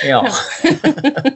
[0.08, 0.28] ja.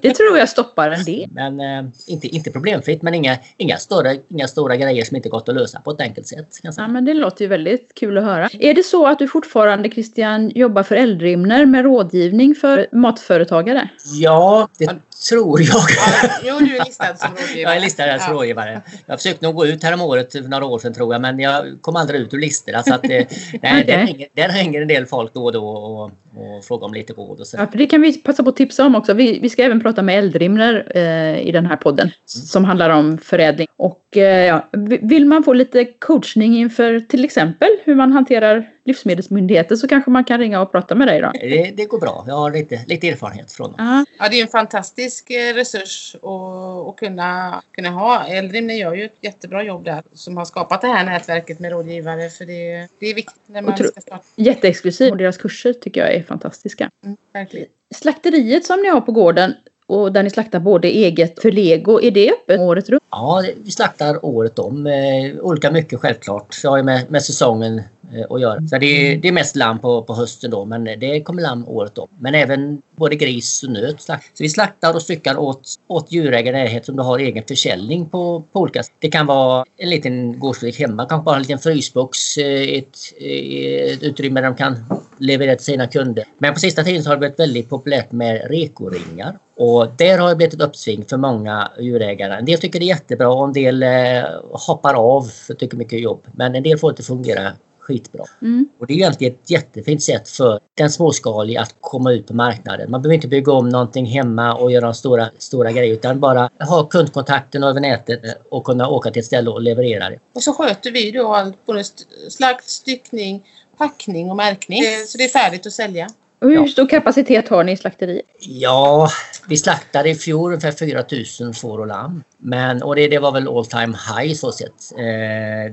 [0.02, 1.28] det tror jag stoppar en del.
[1.30, 5.48] Men eh, inte, inte problemfritt men inga, inga, större, inga stora grejer som inte gått
[5.48, 6.60] att lösa på ett enkelt sätt.
[6.62, 8.48] Ja, men det låter ju väldigt kul att höra.
[8.52, 13.88] Är det så att du fortfarande Christian jobbar för Eldrimner med rådgivning för matföretagare?
[14.04, 14.90] Ja, det
[15.28, 15.70] Tror jag.
[15.90, 17.60] Ja, jo, du är listad som rådgivare.
[17.60, 18.34] Jag är listad som Ja.
[18.34, 18.82] rådgivare.
[19.06, 21.38] Jag försökte nog gå ut här om året för några år sedan tror jag men
[21.38, 22.82] jag kom aldrig ut ur listorna.
[22.82, 23.26] Så att, eh, nej,
[23.62, 23.84] Okej.
[23.86, 27.12] där, hänger, där hänger en del folk då och då och, och frågar om lite
[27.12, 27.56] råd och så.
[27.56, 29.14] Ja, för det kan vi passa på att tipsa om också.
[29.14, 33.18] Vi, vi ska även prata med Eldrimner eh, i den här podden som handlar om
[33.18, 33.66] förädling.
[33.76, 34.68] Och eh, ja,
[35.02, 40.24] vill man få lite coachning inför till exempel hur man hanterar livsmedelsmyndigheter så kanske man
[40.24, 41.30] kan ringa och prata med dig då.
[41.34, 42.24] Det, det går bra.
[42.28, 43.74] Jag har lite, lite erfarenhet från dem.
[43.78, 48.24] Ja, Ja, det är en fantastisk eh, resurs att, kunna, kunna ha.
[48.26, 52.28] Eldrimner gör ju ett jättebra jobb där som har skapat det här nätverket med rådgivare
[52.28, 54.24] för det, det är viktigt när man Otro- ska starta.
[54.36, 56.90] jätteexklusiv och deras kurser tycker jag är fantastiska.
[57.04, 57.66] Mm, verkligen.
[57.94, 59.54] Slakteriet som ni har på gården
[59.86, 63.02] och där ni slaktar både eget för lego, är det öppet året runt?
[63.10, 64.86] Ja, vi slaktar året om.
[64.86, 66.54] Eh, olika mycket självklart.
[66.54, 67.82] Så har med, med säsongen
[68.30, 68.60] att göra.
[68.68, 71.68] Så det, är- det är mest lamm på, på hösten då men det kommer lamm
[71.68, 72.08] året om.
[72.18, 74.00] Men även både gris och nöt.
[74.00, 78.06] slakt- Så vi slaktar och styckar åt, åt djurägare i närhet som har egen försäljning
[78.08, 78.92] på, på olika sätt.
[78.98, 83.92] Det kan vara en liten gårdsbutik hemma, kanske bara en liten frysbox, eh, ett, eh,
[83.92, 84.84] ett utrymme där de kan
[85.18, 86.24] leverera till sina kunder.
[86.38, 89.38] Men på sista tiden så har det blivit väldigt populärt med rekoringar.
[89.56, 92.34] Och där har det blivit ett uppsving för många djurägare.
[92.38, 94.22] En del tycker det är jättebra och en del eh,
[94.66, 96.26] hoppar av för tycker mycket jobb.
[96.32, 98.24] Men en del får att fungera skitbra.
[98.42, 98.68] Mm.
[98.78, 102.90] Och det är egentligen ett jättefint sätt för den småskaliga att komma ut på marknaden.
[102.90, 106.84] Man behöver inte bygga om någonting hemma och göra stora, stora grejer utan bara ha
[106.84, 110.18] kundkontakten över nätet och kunna åka till ett ställe och leverera det.
[110.34, 111.84] Och så sköter vi då allt, både
[112.28, 113.42] slakt, styckning,
[113.78, 114.82] packning och märkning.
[115.06, 116.08] Så det är färdigt att sälja.
[116.42, 116.66] Hur Ja.
[116.66, 118.24] stor kapacitet har ni i slakteriet?
[118.40, 119.08] Ja,
[119.48, 122.22] vi slaktade i fjol ungefär 4000 får och lamm.
[122.38, 124.92] Men, och det, det var väl all time high så sett.
[124.92, 124.96] Eh,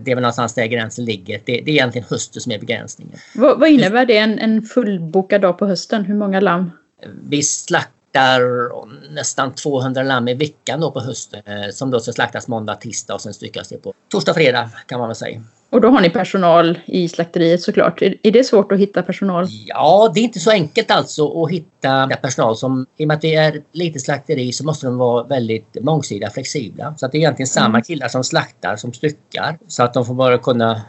[0.03, 1.41] det är väl någonstans där gränsen ligger.
[1.45, 3.19] Det, det är egentligen hösten som är begränsningen.
[3.35, 6.05] Vad, vad innebär det en, en fullbokad dag på hösten?
[6.05, 6.71] Hur många lamm?
[7.29, 8.41] Vi slaktar
[9.13, 11.41] nästan 200 lamm i veckan då på hösten.
[11.45, 14.99] Eh, som då ska slaktas måndag, tisdag och sen styckas det på torsdag, fredag kan
[14.99, 15.41] man väl säga.
[15.71, 18.01] Och då har ni personal i slakteriet såklart.
[18.01, 19.47] Är, det svårt att hitta personal?
[19.65, 23.23] Ja, det är inte så enkelt alltså att hitta personal som, i och med att
[23.23, 26.93] vi är ett litet slakteri så måste de vara väldigt mångsidiga, flexibla.
[26.97, 27.81] Så att det är egentligen samma Mm.
[27.81, 29.57] killar som slaktar som styckar.
[29.67, 30.81] Så att de får bara kunna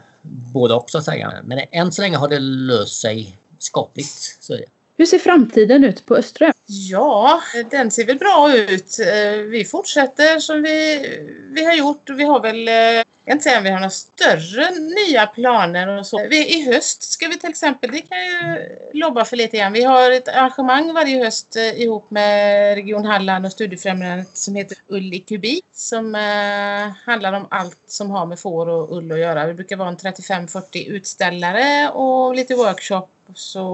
[0.53, 1.33] både och så att säga.
[1.43, 4.37] Men än så länge har det löst sig skapligt.
[4.39, 4.65] Så är det.
[5.01, 6.53] Hur ser framtiden ut på Östra?
[6.65, 8.99] Ja, den ser väl bra ut.
[8.99, 11.05] Eh, vi fortsätter som vi,
[11.49, 12.09] vi har gjort.
[12.09, 15.87] Vi har väl, eh, jag kan inte säga om vi har några större nya planer
[15.99, 16.27] och så.
[16.29, 19.73] Vi, I höst ska vi till exempel, det kan jag ju lobba för lite grann.
[19.73, 24.77] Vi har ett arrangemang varje höst eh, ihop med Region Halland och Studiefrämjandet som heter
[24.87, 29.19] Ull i kubik som eh, handlar om allt som har med får och ull att
[29.19, 29.47] göra.
[29.47, 33.65] Vi brukar vara en 35-40 utställare och lite workshop så,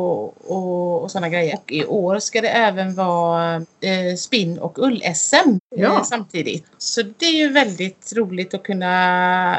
[0.48, 1.56] och, och sådana grejer.
[1.56, 5.96] Och i år ska det även vara eh, spinn och ull-SM Ja.
[5.98, 6.66] eh, samtidigt.
[6.78, 8.88] Så det är ju väldigt roligt att kunna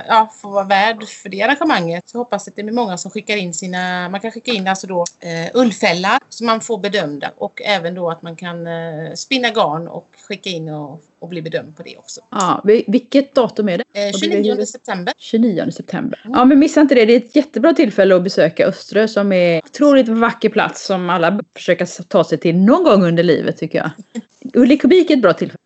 [0.09, 2.09] ja, få vara värd för det arrangemanget.
[2.09, 4.87] Så hoppas att det är många som skickar in sina, man kan skicka in alltså
[4.87, 9.49] då eh, ullfällar som man får bedömda och även då att man kan eh, spinna
[9.51, 12.21] garn och skicka in och, och bli bedömd på det också.
[12.31, 13.85] Ja, vi- vilket datum är det?
[14.01, 15.15] Eh, Och det är 29 ju- september.
[15.19, 16.21] 29 september.
[16.25, 17.05] Ja, men missa inte det.
[17.05, 21.11] Det är ett jättebra tillfälle att besöka Öströ som är en otroligt vacker plats som
[21.11, 23.91] alla bör försöka ta sig till någon gång under livet tycker jag.
[24.55, 25.59] Ulli Kubik är ett bra tillfälle.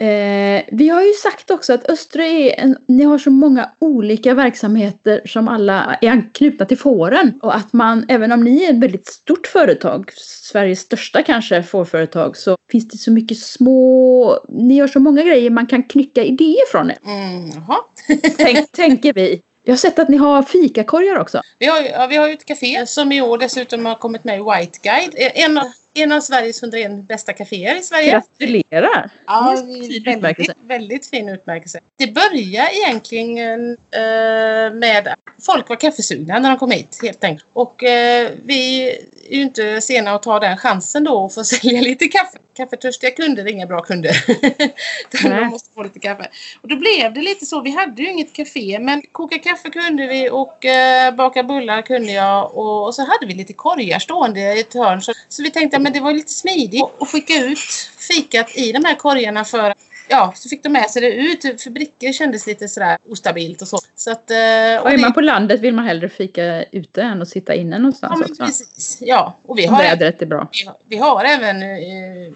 [0.00, 4.34] Eh, vi har ju sagt också att Öströ är en, ni har så många olika
[4.34, 7.38] verksamheter som alla är anknutna till fåren.
[7.42, 12.36] Och att man, även om ni är ett väldigt stort företag, Sveriges största kanske fårföretag,
[12.36, 16.70] så finns det så mycket små, ni gör så många grejer man kan knycka idéer
[16.70, 16.90] från.
[16.90, 17.50] Mm.
[18.36, 19.42] Tänk, tänker vi.
[19.64, 21.42] Jag har sett att ni har fikakorgar också.
[21.58, 24.38] Vi har, ja, vi har ju ett café som i år dessutom har kommit med
[24.38, 25.14] i White Guide.
[25.34, 28.10] En av, en av Sveriges 101 bästa kaféer i Sverige.
[28.10, 29.10] Gratulerar!
[29.26, 30.54] Ja, väldigt, utmärkelse.
[30.66, 31.80] väldigt fin utmärkelse.
[31.98, 37.46] Det började egentligen eh, med att folk var kaffesugna när de kom hit helt enkelt.
[37.52, 38.90] Och eh, vi
[39.28, 42.38] är ju inte sena att ta den chansen då och få sälja lite kaffe.
[42.56, 44.24] Kaffetörstiga kunder är inga bra kunder.
[45.22, 46.30] De måste få lite kaffe.
[46.62, 47.60] Och då blev det lite så.
[47.60, 52.12] Vi hade ju inget café men koka kaffe kunde vi och eh, baka bullar kunde
[52.12, 52.56] jag.
[52.56, 55.02] Och, och så hade vi lite korgar stående i ett hörn.
[55.02, 57.58] Så, så vi tänkte att det var lite smidigt att skicka ut
[57.98, 59.74] fikat i de här korgarna för
[60.08, 61.62] Ja, så fick de med sig det ut.
[61.62, 63.78] För brickor kändes lite sådär ostabilt och så.
[63.96, 64.36] så att, eh,
[64.82, 67.78] och är man på landet vill man hellre fika ute än att sitta inne Ja,
[67.78, 68.44] någonstans men också.
[68.44, 68.98] precis.
[69.00, 70.48] Ja, och vi har, vädret är bra.
[70.52, 72.32] vi har, vi har även eh,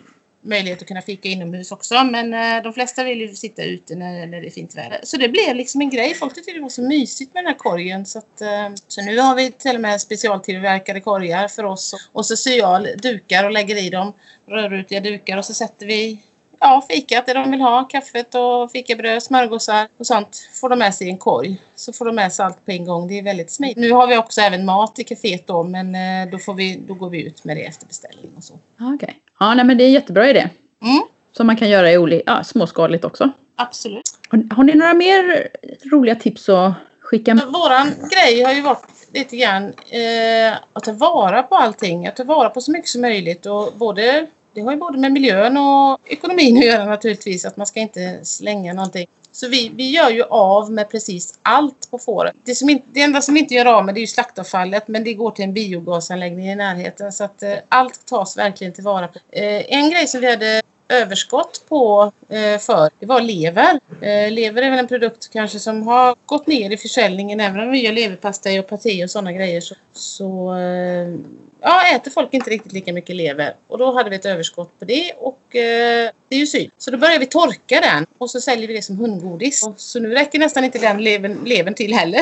[0.47, 2.05] möjlighet att kunna fika inomhus också.
[2.05, 5.01] Men eh, de flesta vill ju sitta ute när, när det är fint väder.
[5.03, 6.15] Så det blev liksom en grej.
[6.15, 8.07] Folk tyckte det var så mysigt med den här korgen.
[8.07, 12.09] Så, att, eh, så nu har vi till och med specialtillverkade korgar för oss.
[12.13, 14.13] Och så syr jag dukar och lägger i dem.
[14.49, 16.23] Rörrutiga dukar och så sätter vi
[16.61, 17.85] ja, fikat, det de vill ha.
[17.85, 21.63] Kaffet och fikabröd, smörgåsar och sånt får de med sig i en korg.
[21.75, 23.09] Så får de med sig allt på en gång.
[23.09, 23.77] Det är väldigt smidigt.
[23.77, 26.95] Nu har vi också även mat i kaféet då men eh, då, får vi, då
[26.95, 28.55] går vi ut med det efter beställning och så.
[28.55, 28.95] Ah, okej.
[28.95, 29.15] Okay.
[29.40, 30.49] Ja, nej, men det är en jättebra idé.
[30.83, 31.03] Mm,
[31.37, 33.31] Som man kan göra i oli- ja, småskaligt också.
[33.57, 34.03] absolut.
[34.29, 35.49] Har, har ni några mer
[35.92, 36.72] roliga tips att
[37.03, 37.44] skicka med?
[37.46, 42.07] Våran grej har ju varit lite grann eh, att ta vara på allting.
[42.07, 43.46] Att ta vara på så mycket som möjligt.
[43.46, 47.44] Och både, det har ju både med miljön och ekonomin att göra naturligtvis.
[47.44, 49.07] Att man ska inte slänga någonting.
[49.37, 52.37] Så vi, vi gör ju av med precis allt på fåren.
[52.44, 54.88] Det, som inte, det enda som vi inte gör av med det är ju slaktavfallet.
[54.88, 57.12] Men det går till en biogasanläggning i närheten.
[57.12, 59.05] Så att eh, allt tas verkligen tillvara.
[59.33, 63.81] Eh, en grej som vi hade överskott på eh, för, det var lever.
[64.03, 67.40] Eh, lever är väl en produkt kanske som har gått ner i försäljningen.
[67.40, 71.18] Även om vi gör leverpastej och paté och sådana grejer så, så eh,
[71.61, 73.57] ja, äter folk inte riktigt lika mycket lever.
[73.68, 76.70] Och då hade vi ett överskott på det och eh, det är ju synd.
[76.79, 79.66] Så då började vi torka den och så säljer vi det som hundgodis.
[79.66, 82.20] Och, så nu räcker nästan inte den levern, levern till heller.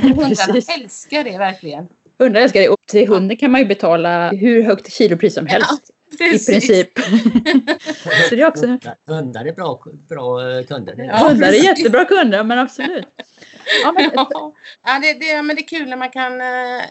[0.14, 1.88] Hundarna älskar det verkligen.
[2.18, 2.68] Hundar älskar det.
[2.68, 5.90] Upp till hunden kan man ju betala hur högt kilopris som helst.
[5.90, 6.46] I Precis.
[6.46, 6.98] princip.
[8.28, 8.78] så det är också...
[9.06, 10.94] Hundar, är bra, bra eh, kunder.
[10.98, 11.16] Ja.
[11.28, 13.06] Hundar är jättebra kunder, men absolut.
[13.82, 16.82] Ja, men, Ja, ja det, det, men det är kul när man kan eh,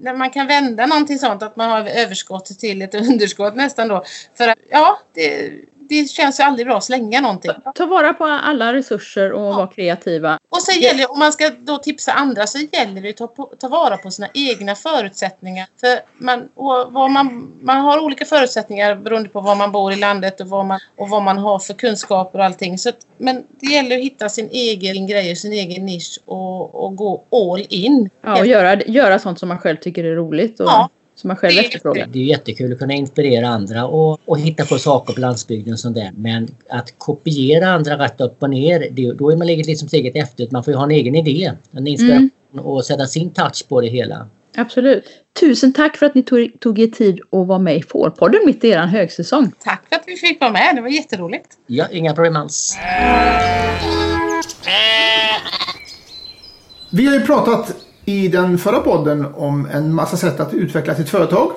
[0.00, 4.04] när man kan vända någonting sånt att man har överskott till ett underskott nästan då.
[4.34, 5.50] För att, ja, det,
[5.88, 7.50] det känns ju aldrig bra att slänga någonting.
[7.74, 10.38] ta vara på alla resurser och vara kreativa.
[10.50, 13.52] Och så gäller om man ska då tipsa andra så gäller det att ta, på,
[13.58, 15.66] ta vara på sina egna förutsättningar.
[15.80, 16.48] För man,
[17.12, 20.80] man, man har olika förutsättningar beroende på var man bor i landet och vad man,
[20.96, 22.78] och vad man har för kunskaper och allting.
[22.78, 26.84] Så att, men det gäller att hitta sin egen grej och sin egen nisch och,
[26.84, 28.10] och gå all in.
[28.22, 30.90] Ja, och göra, göra sånt som man själv tycker är roligt och Ja.
[31.20, 32.06] Som man själv Det är efterfrågar.
[32.12, 35.94] Det är jättekul att kunna inspirera andra och, och hitta på saker på landsbygden sånt
[35.94, 36.12] där.
[36.16, 40.48] Men att kopiera andra rätt upp och ner, det, då är man liksom steget efter.
[40.50, 43.88] Man får ju ha en egen idé, en inspiration och sätta sin touch på det
[43.88, 44.28] hela.
[44.56, 45.04] Absolut.
[45.40, 48.64] Tusen tack för att ni tog, tog er tid att vara med i Fårpodden mitt
[48.64, 49.52] i er högsäsong.
[49.64, 50.76] Tack för att vi fick vara med.
[50.76, 51.46] Det var jätteroligt.
[51.66, 52.76] Ja, inga problem alls.
[56.90, 57.76] Vi har ju pratat
[58.08, 61.52] i den förra podden om en massa sätt att utveckla sitt företag.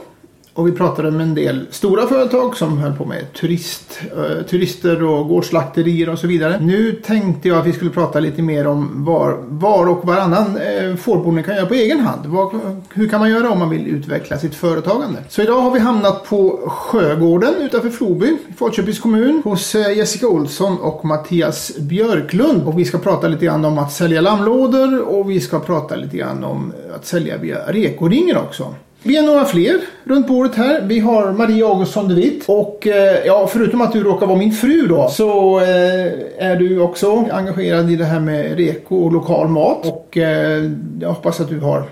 [0.53, 5.03] Och vi pratade med en del stora företag som höll på med turist, eh, turister
[5.03, 6.59] och gårdsslakterier och så vidare.
[6.61, 10.95] Nu tänkte jag att vi skulle prata lite mer om var, var och varannan eh,
[10.95, 12.25] fårbonde kan göra på egen hand.
[12.25, 12.51] Var,
[12.93, 15.19] hur kan man göra om man vill utveckla sitt företagande?
[15.29, 20.27] Så idag har vi hamnat på Sjögården utanför Floby i Falköpings kommun hos eh, Jessica
[20.27, 22.63] Olsson och Mattias Björklund.
[22.63, 26.17] Och vi ska prata lite grann om att sälja lammlådor och vi ska prata lite
[26.17, 28.75] grann om att sälja via rekoringen också.
[29.03, 30.81] Vi är några fler runt bordet här.
[30.81, 32.43] Vi har Maria Augustsson de Witt.
[32.47, 36.05] Och eh, ja, förutom att du råkar vara min fru då så eh,
[36.37, 39.85] är du också engagerad i det här med reko och lokal mat.
[39.85, 41.83] Och eh, jag hoppas att du har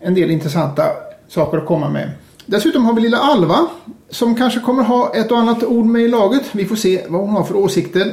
[0.00, 0.82] en del intressanta
[1.28, 2.10] saker att komma med.
[2.46, 3.66] Dessutom har vi lilla Alva
[4.10, 6.42] som kanske kommer ha ett och annat ord med i laget.
[6.52, 8.12] Vi får se vad hon har för åsikter.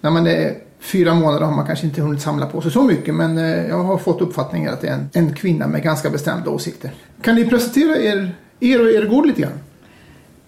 [0.00, 3.14] När man är fyra månader har man kanske inte hunnit samla på sig så mycket
[3.14, 6.50] men eh, jag har fått uppfattningen att det är en, en kvinna med ganska bestämda
[6.50, 6.90] åsikter.
[7.22, 9.58] Kan ni presentera er, er och er gård lite grann?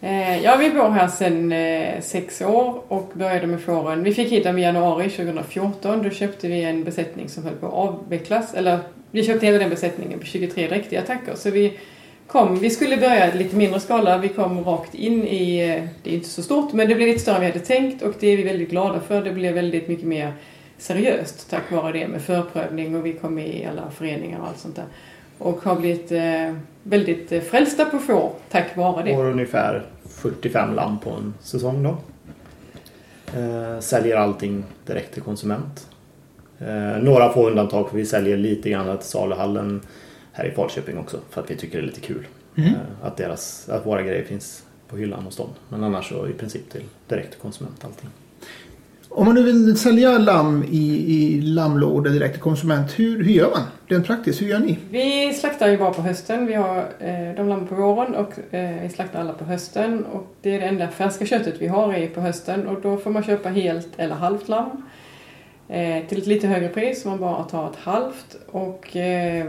[0.01, 4.03] Eh, ja, vi bor här sedan eh, sex år och började med fåren.
[4.03, 6.03] Vi fick hit dem i januari 2014.
[6.03, 8.55] Då köpte vi en besättning som höll på att avvecklas.
[8.55, 8.79] Eller
[9.11, 11.35] vi köpte hela den besättningen på 23 dräktiga tackor.
[11.35, 11.79] Så vi
[12.27, 14.19] kom, vi skulle börja i lite mindre skala.
[14.19, 17.21] Vi kom rakt in i, eh, det är inte så stort, men det blev lite
[17.21, 19.23] större än vi hade tänkt och det är vi väldigt glada för.
[19.23, 20.33] Det blev väldigt mycket mer
[20.79, 24.59] seriöst tack vare det med förprövning och vi kom med i alla föreningar och allt
[24.59, 24.85] sånt där.
[25.39, 29.15] Och har blivit eh, väldigt eh, frälsta på får tack vare det.
[29.15, 31.97] Har ungefär 45 lamm på en säsong då.
[33.39, 35.87] Eh, säljer allting direkt till konsument.
[36.59, 39.81] Eh, några få undantag för vi säljer lite grann till saluhallen
[40.37, 42.27] här i Falköping också för att vi tycker det är lite kul.
[42.57, 42.73] Eh,
[43.03, 45.49] att, deras, att våra grejer finns på hyllan hos dem.
[45.69, 48.11] Men annars så i princip till direkt till konsument allting.
[49.09, 53.51] Om man nu vill sälja lamm i, i lammlådor direkt till konsument, hur, hur gör
[53.51, 53.63] man?
[53.87, 54.79] Rent praktiskt, hur gör ni?
[54.91, 56.47] Vi slaktar ju bara på hösten.
[56.47, 60.05] Vi har eh, de lammar på våren och eh, vi slaktar alla på hösten.
[60.05, 63.11] Och det är det enda färska köttet vi har är på hösten och då får
[63.11, 64.83] man köpa helt eller halvt lamm.
[65.69, 68.37] Eh, till ett lite högre pris om man bara tar ett halvt.
[68.47, 69.47] Och eh,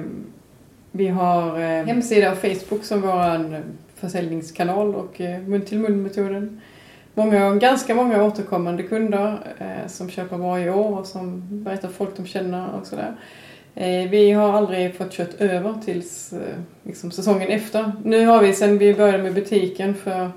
[0.92, 3.62] vi har eh, hemsida och Facebook som vår
[3.96, 6.62] försäljningskanal och eh, mun-till-mun-metoden.
[7.14, 12.26] Många, ganska många återkommande kunder eh, som köper varje år och som berättar folk de
[12.26, 13.16] känner och sådär.
[13.76, 17.92] Eh, vi har aldrig fått kött över tills eh, liksom, säsongen efter.
[18.04, 20.32] Nu har vi sen vi började med butiken för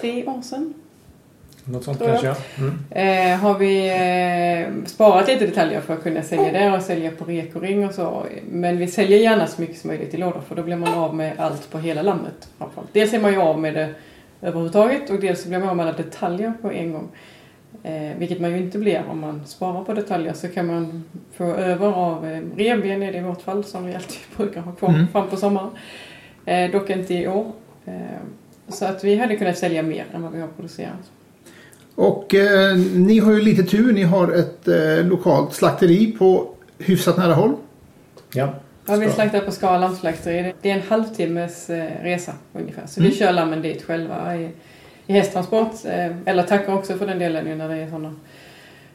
[0.00, 0.74] tre år sedan.
[1.68, 2.20] Något sånt Tror jag.
[2.22, 2.64] kanske ja.
[2.90, 3.32] Mm.
[3.32, 7.24] Eh, har vi eh, sparat lite detaljer för att kunna sälja där och sälja på
[7.24, 8.26] rekoring och så.
[8.50, 11.14] Men vi säljer gärna så mycket som möjligt i lådor för då blir man av
[11.14, 12.48] med allt på hela lammet.
[12.58, 12.88] framförallt.
[12.92, 13.88] Dels är man ju av med det
[14.42, 17.08] överhuvudtaget och dels så blir man av med alla detaljer på en gång.
[17.82, 21.04] Eh, vilket man ju inte blir om man sparar på detaljer så kan man
[21.36, 24.72] få över av eh, revben är det i vårt fall som vi alltid brukar ha
[24.72, 25.08] kvar Mm.
[25.08, 25.70] fram på sommaren.
[26.44, 27.52] Eh, dock inte i år.
[27.86, 27.92] Eh,
[28.68, 31.10] så att vi hade kunnat sälja mer än vad vi har producerat.
[31.96, 33.92] Och eh, ni har ju lite tur.
[33.92, 37.54] Ni har ett eh, lokalt slakteri på hyfsat nära håll.
[38.34, 38.54] Ja.
[38.88, 40.54] Ja, vi slaktar på Skara lammslakteri.
[40.62, 42.86] Det är en halvtimmes eh, resa ungefär.
[42.86, 43.10] Så Mm.
[43.10, 44.50] vi kör lammen dit själva i,
[45.06, 45.72] i hästtransport.
[45.84, 48.14] Eh, eller tackar också för den delen nu när det är sådana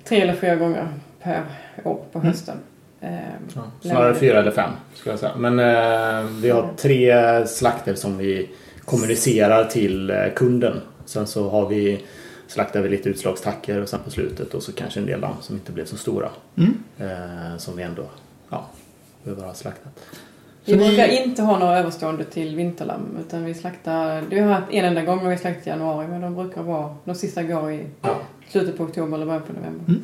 [0.04, 0.88] tre eller fyra gånger
[1.24, 1.44] per
[1.84, 2.58] år på hösten.
[3.02, 3.10] Eh,
[3.56, 5.36] Ja, snarare fyra eller fem skulle jag säga.
[5.38, 7.14] Men eh, vi har tre
[7.48, 8.50] slakter som vi
[8.86, 10.82] kommunicerar till eh, kunden.
[11.06, 12.02] Sen så har vi
[12.54, 15.56] slaktar vi lite utslagstacker och sen på slutet och så kanske en del lamm som
[15.56, 16.30] inte blev så stora.
[16.58, 16.74] Mm.
[17.00, 18.04] Eh, som vi ändå
[18.50, 18.66] ja,
[19.24, 19.92] behöver ha slaktat.
[20.66, 24.52] Vi Så ni- brukar inte ha några överstående till vinterlamm utan vi slaktar, det har
[24.54, 27.44] haft en enda gång när vi slaktat i januari men de brukar vara, de sista
[27.44, 28.16] går i Ja.
[28.50, 29.96] slutet på oktober eller början på november.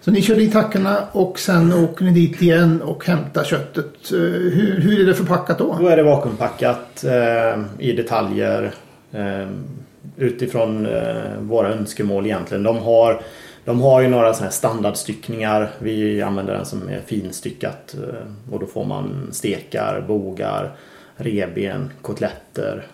[0.00, 4.12] Så ni kör dit tackorna och sen åker ni dit igen och hämtar köttet.
[4.12, 5.76] Eh, hur, hur är det förpackat då?
[5.80, 8.74] Då är det vakuumpackat eh, i detaljer
[9.12, 9.48] eh,
[10.16, 12.62] utifrån eh, våra önskemål egentligen.
[12.62, 13.22] De har,
[13.64, 15.70] de har ju några såna här standardstyckningar.
[15.78, 20.72] Vi använder den som är finstyckat eh, och då får man stekar, bogar,
[21.16, 22.86] reben, kotletter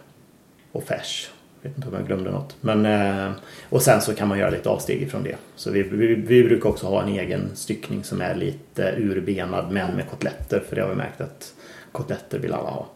[0.72, 1.30] och färs.
[1.62, 2.56] Jag vet inte om jag glömde något.
[2.60, 3.32] Men, eh,
[3.68, 5.36] och sen så kan man göra lite avsteg ifrån det.
[5.56, 9.96] Så vi, vi, vi brukar också ha en egen styckning som är lite urbenad men
[9.96, 10.62] med kotletter.
[10.68, 11.54] För det har vi märkt att
[11.92, 12.88] kotletter vill alla ha.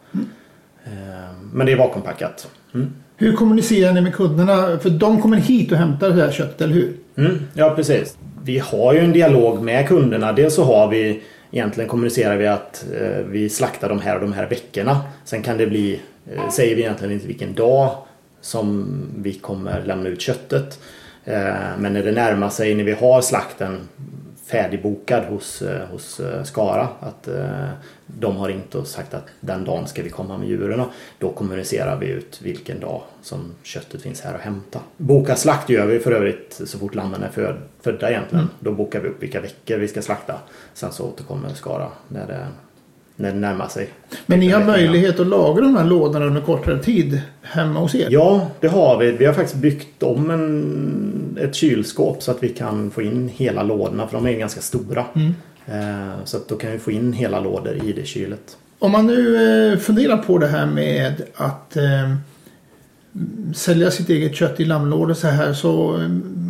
[0.85, 2.51] Eh, Men det är vakuumpackat.
[2.73, 2.93] Mm.
[3.17, 4.79] Hur kommunicerar ni med kunderna?
[4.79, 6.97] För de kommer hit och hämtar det här köttet, eller hur?
[7.17, 8.17] Mm, ja, precis.
[8.43, 10.33] Vi har ju en dialog med kunderna.
[10.33, 14.33] Dels så har vi egentligen kommunicerar vi att eh, vi slaktar de här och de
[14.33, 15.01] här veckorna.
[15.25, 15.99] Sen kan det bli,
[16.31, 17.91] eh, säger vi egentligen inte vilken dag
[18.41, 18.87] som
[19.17, 20.79] vi kommer lämna ut köttet.
[21.25, 23.79] Eh, men när det närmar sig, när vi har slakten
[24.51, 26.87] färdigbokad hos, eh, hos eh, Skara.
[26.99, 27.69] Att eh,
[28.07, 30.81] de har och sagt att den dagen ska vi komma med djuren.
[31.19, 34.79] Då kommunicerar vi ut vilken dag som köttet finns här att hämta.
[34.97, 38.49] Boka slakt gör vi för övrigt så fort lammen är föd, födda egentligen.
[38.59, 40.35] Då bokar vi upp vilka veckor vi ska slakta.
[40.73, 42.47] Sen så återkommer Skara när det,
[43.15, 43.89] när det närmar sig.
[44.25, 48.07] Men ni har möjlighet att lagra de här lådorna under kortare tid hemma hos er?
[48.11, 49.11] Ja, det har vi.
[49.11, 53.63] Vi har faktiskt byggt om en, ett kylskåp så att vi kan få in hela
[53.63, 55.05] lådorna för de är ganska stora.
[55.15, 55.31] Eh,
[56.25, 58.57] Så att då kan vi få in hela lådor i det kylet.
[58.79, 62.15] Om man nu eh, funderar på det här med att eh,
[63.55, 66.09] sälja sitt eget kött i lammlådor så här så eh,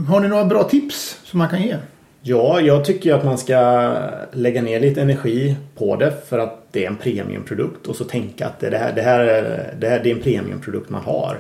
[0.10, 1.76] har ni några bra tips som man kan ge?
[2.22, 3.92] Ja, jag tycker att man ska
[4.32, 8.46] lägga ner lite energi på det för att det är en premiumprodukt och så tänka
[8.48, 11.40] att det här, det här, är- det här det är en premiumprodukt man har.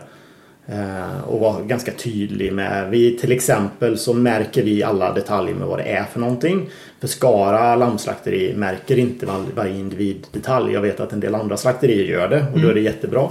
[0.68, 5.68] Eh, och vara ganska tydlig med, vi till exempel så märker vi alla detaljer med
[5.68, 6.70] vad det är för någonting.
[7.00, 10.74] För Skara lammslakteri märker inte var, varje individ detalj.
[10.74, 13.30] Jag vet att en del andra slakterier gör det och då är det jättebra.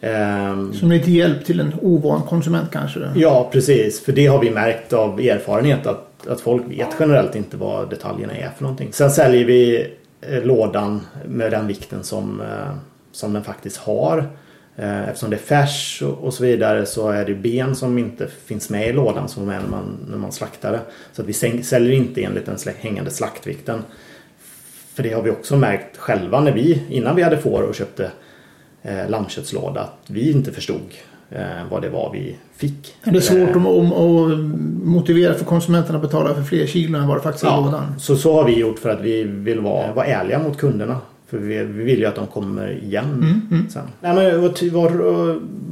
[0.00, 3.00] Ehm, Som lite hjälp till en ovan konsument kanske?
[3.14, 4.04] Ja, precis.
[4.04, 8.32] För det har vi märkt av erfarenhet att, att folk vet generellt inte vad detaljerna
[8.32, 8.88] är för någonting.
[8.92, 9.86] Sen säljer vi
[10.20, 12.74] eh, lådan med den vikten som, eh,
[13.12, 14.28] som den faktiskt har.
[14.76, 18.70] Eh, eftersom det är färs och, så vidare så är det ben som inte finns
[18.70, 20.80] med i lådan som är när man, när man slaktar det.
[21.12, 23.82] Så att vi säljer inte enligt den hängande slaktvikten.
[24.94, 28.10] För det har vi också märkt själva när vi, innan vi hade får och köpte
[28.82, 30.94] eh, lammköttslåda, att vi inte förstod
[31.30, 32.94] eh, vad det var vi fick.
[33.02, 34.38] Är det svårt Eh, att, att, att
[34.84, 37.60] motivera för konsumenterna att betala för fler kilo än vad det faktiskt är i Ja,
[37.60, 37.94] lådan?
[38.00, 41.00] så, så har vi gjort för att vi vill vara, vara ärliga mot kunderna.
[41.32, 43.82] För vi, vi vill ju att de kommer igen sen.
[44.00, 44.90] Nej, men var, ty, var,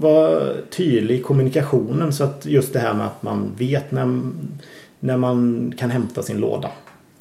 [0.01, 4.21] var tydlig i kommunikationen så att just det här med att man vet när,
[5.01, 6.71] när man kan hämta sin låda.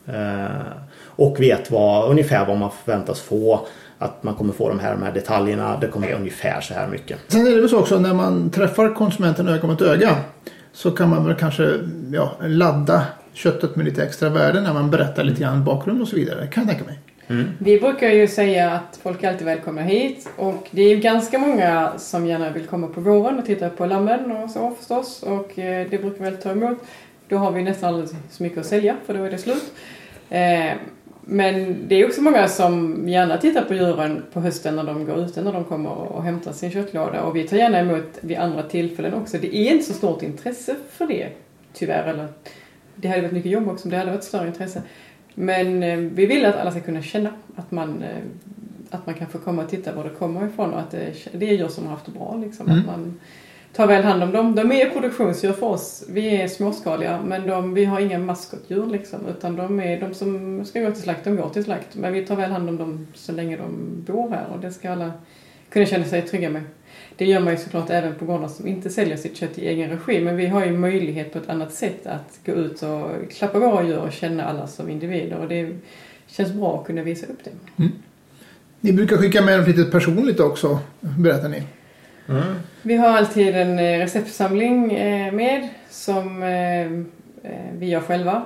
[0.05, 0.65] Eh,
[1.05, 3.67] och vet vad, ungefär vad man förväntas få.
[3.97, 5.77] Att man kommer få de här, de här detaljerna.
[5.81, 7.17] Det kommer ungefär så här mycket.
[7.27, 10.15] Sen är det väl så också när man träffar konsumenten öga mot öga
[10.73, 11.73] så kan man väl kanske
[12.11, 16.15] ja, ladda köttet med lite extra värde när man berättar lite grann bakgrund och så
[16.15, 16.47] vidare.
[16.47, 16.99] Kan jag tänka mig.
[17.29, 17.49] Mm.
[17.59, 21.39] Vi brukar ju säga att folk är alltid välkomna hit och det är ju ganska
[21.39, 25.59] många som gärna vill komma på våren och titta på lammen och så förstås och
[25.59, 26.77] eh, det brukar väl ta emot.
[27.27, 29.73] Då har vi nästan aldrig så mycket att sälja för då är det slut.
[30.29, 30.71] Eh,
[31.21, 35.19] men det är också många som gärna tittar på djuren på hösten när de går
[35.19, 37.21] ute, när de kommer och hämtar sin köttlåda.
[37.21, 39.37] Och vi tar gärna emot vid andra tillfällen också.
[39.37, 41.29] Det är inte så stort intresse för det,
[41.73, 42.07] tyvärr.
[42.07, 42.27] Eller,
[42.95, 44.81] det hade varit mycket jobb också om det hade varit större intresse.
[45.35, 48.17] Men eh, vi vill att alla ska kunna känna att man, eh,
[48.89, 51.49] att man kan få komma och titta var det kommer ifrån och att det, det
[51.49, 52.41] är djur som har haft det bra.
[52.45, 52.67] Liksom.
[52.67, 52.79] Mm.
[52.79, 53.19] Att man
[53.73, 54.55] tar väl hand om dem.
[54.55, 56.03] De är produktionsdjur för oss.
[56.09, 59.19] Vi är småskaliga men de, vi har inga maskotdjur liksom.
[59.27, 61.95] Utan de är de som ska gå till slakt, de går till slakt.
[61.95, 63.71] Men vi tar väl hand om dem så länge de
[64.05, 65.11] bor här och det ska alla
[65.69, 66.63] kunna känna sig trygga med.
[67.19, 69.89] Det gör man ju såklart även på gårdar som inte säljer sitt kött i egen
[69.89, 70.21] regi.
[70.21, 73.83] Men vi har ju möjlighet på ett annat sätt att gå ut och klappa våra
[73.83, 75.37] djur och känna alla som individer.
[75.37, 75.75] Och det
[76.27, 77.51] känns bra att kunna visa upp det.
[78.81, 81.63] Ni brukar skicka med något litet personligt också, berättar ni.
[82.29, 82.43] Mm.
[82.81, 88.43] Vi har alltid en eh, receptsamling eh, med som eh, vi gör själva.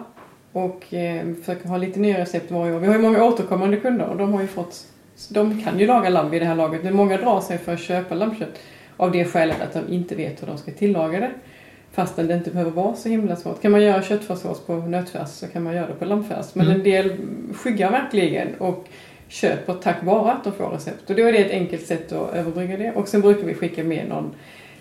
[0.52, 0.84] Och
[1.40, 2.80] försöker ha lite nya recept varje år.
[2.80, 4.88] Vi har ju många återkommande kunder och de har ju fått
[5.30, 7.80] de kan ju laga lamm vid det här laget men många drar sig för att
[7.80, 8.60] köpa lammkött
[8.98, 11.32] av det skälet att de inte vet hur de ska tillaga det.
[11.92, 13.62] Fastän det inte behöver vara så himla svårt.
[13.62, 16.56] Kan man göra köttfärssås på nötfärs så kan man göra det på lammfärs.
[16.56, 16.78] Men Mm.
[16.78, 17.12] en del
[17.56, 18.88] skyggar verkligen och
[19.28, 21.10] köper tack vare att de får recept.
[21.10, 22.92] Och då är det ett enkelt sätt att överbrygga det.
[22.92, 24.36] Och sen brukar vi skicka med någon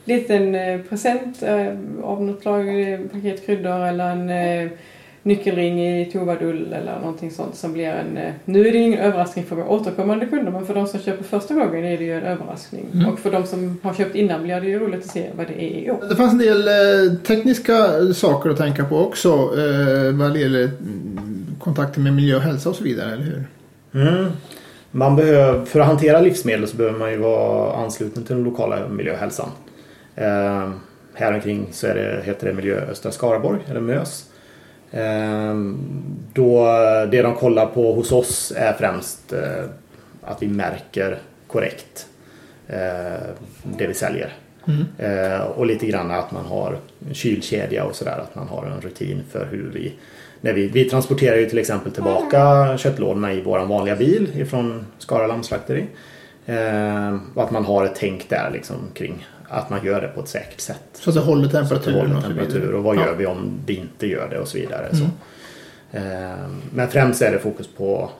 [0.04, 1.66] liten eh, present eh,
[2.02, 2.66] av något slag,
[3.12, 4.70] paket kryddor eller en eh,
[5.22, 8.16] nyckelring i tovadull eller någonting sånt som blir en...
[8.16, 11.24] Eh, nu är det ingen överraskning för våra återkommande kunder men för de som köper
[11.24, 12.86] första gången är det ju en överraskning.
[12.94, 13.08] Mm.
[13.08, 15.62] Och för de som har köpt innan blir det ju roligt att se vad det
[15.62, 16.04] är i år.
[16.08, 17.74] Det fanns en del eh, tekniska
[18.14, 22.68] saker att tänka på också eh, vad det gäller mm, kontakter med miljö och hälsa
[22.68, 23.44] och så vidare, eller hur?
[23.94, 24.32] Mm.
[24.90, 28.88] Man behöver, för att hantera livsmedel så behöver man ju vara ansluten till den lokala
[28.88, 29.48] miljöhälsan.
[30.14, 30.70] Eh,
[31.14, 34.24] här omkring så är det, heter det Miljö Östra Skaraborg, eller MÖS.
[34.92, 35.54] Eh,
[36.32, 36.66] då
[37.10, 39.64] det de kollar på hos oss är främst eh,
[40.22, 42.06] att vi märker korrekt
[42.68, 43.28] eh,
[43.78, 44.32] det vi säljer.
[44.68, 44.84] Mm.
[44.98, 46.78] Eh, och lite grann att man har
[47.12, 48.18] kylkedja och sådär.
[48.18, 49.94] Att man har en rutin för hur vi...
[50.40, 55.26] När vi, vi transporterar ju till exempel tillbaka köttlådorna i vår vanliga bil ifrån Skara
[55.26, 55.86] lammslakteri.
[56.46, 60.20] Eh, och att man har ett tänk där liksom kring att man gör det på
[60.20, 60.82] ett säkert sätt.
[60.92, 63.06] Så att det håller Så att det temperaturen håller så temperatur och vad Ja.
[63.06, 64.86] gör vi om det inte gör det och så vidare.
[64.86, 64.96] Mm.
[64.96, 65.04] Så.
[65.96, 68.10] Eh, Men främst är det fokus på,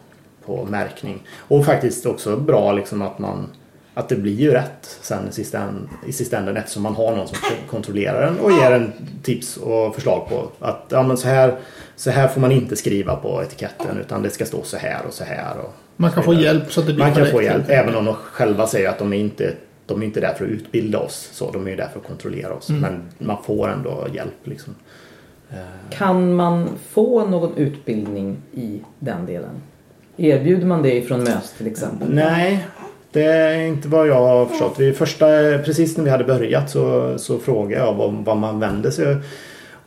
[0.46, 1.22] på märkning.
[1.38, 3.48] Och faktiskt också bra liksom att man
[3.94, 5.68] att det blir ju rätt sen i sista,
[6.06, 7.38] i änden eftersom man har någon som
[7.70, 11.56] kontrollerar den och ger en tips och förslag på att ja, men så, här,
[11.96, 15.12] så här får man inte skriva på etiketten utan det ska stå så här och
[15.12, 15.58] så här.
[15.58, 17.94] Och Man kan så få hjälp så att det blir Man kan få hjälp även
[17.94, 19.54] om de själva säger att de är inte
[19.86, 21.28] de är inte där för att utbilda oss.
[21.32, 22.70] Så de är ju där för att kontrollera oss.
[22.70, 22.80] Mm.
[22.80, 24.34] Men man får ändå hjälp.
[24.44, 24.74] Liksom.
[25.50, 25.56] Eh,
[25.90, 29.62] Kan man få någon utbildning i den delen?
[30.16, 32.08] Erbjuder man det ifrån MÖS till exempel?
[32.14, 32.66] Nej,
[33.12, 34.74] det är inte vad jag har förstått.
[34.78, 35.26] Vi första,
[35.64, 39.16] precis när vi hade börjat så, så frågade jag vad, vad man vänder sig.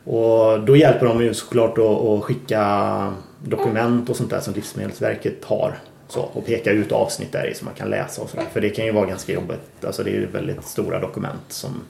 [0.04, 3.12] Och då hjälper de ju såklart att, att skicka
[3.44, 5.74] dokument och sånt där som Livsmedelsverket har.
[6.08, 8.46] Så, och peka ut avsnitt där i som man kan läsa och sådär.
[8.52, 9.84] För det kan ju vara ganska jobbigt.
[9.84, 11.82] Alltså det är ju väldigt stora dokument som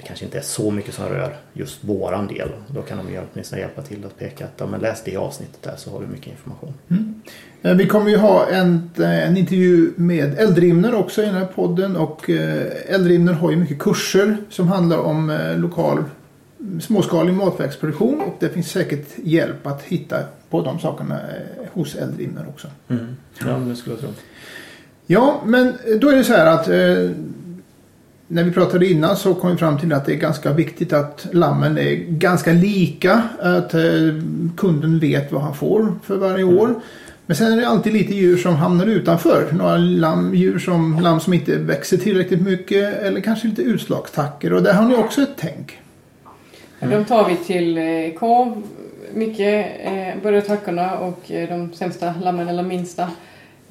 [0.00, 2.48] det kanske inte är så mycket som rör just våran del.
[2.66, 5.62] Då kan de ju åtminstone hjälpa till att peka att ja, men läs det avsnittet
[5.62, 6.74] där så har du mycket information.
[6.88, 7.22] Mm.
[7.62, 11.46] Eh, vi kommer ju ha en, eh, en intervju med Eldrimner också i den här
[11.46, 16.04] podden och eh, Eldrimner har ju mycket kurser som handlar om lokal
[16.80, 20.16] småskalig matverksproduktion och det finns säkert hjälp att hitta
[20.50, 22.68] på de sakerna eh, hos Eldrimner också.
[22.88, 23.16] Mm.
[23.38, 24.10] Ja, det skulle jag tro.
[25.06, 27.10] Ja, men då är det så här att eh,
[28.28, 31.26] när vi pratade innan så kom vi fram till att det är ganska viktigt att
[31.32, 33.22] lammen är ganska lika.
[33.40, 33.82] Att eh,
[34.56, 36.74] kunden vet vad han får för varje år.
[37.26, 39.52] Men sen är det alltid lite djur som hamnar utanför.
[39.52, 44.52] Några lamm, djur som, lamm som inte växer tillräckligt mycket eller kanske lite utslagstacker.
[44.52, 45.78] Och där har ni också ett tänk.
[46.80, 48.62] De tar vi till eh, korv
[49.14, 53.10] mycket, eh, både tackorna och eh, de sämsta lammen eller minsta.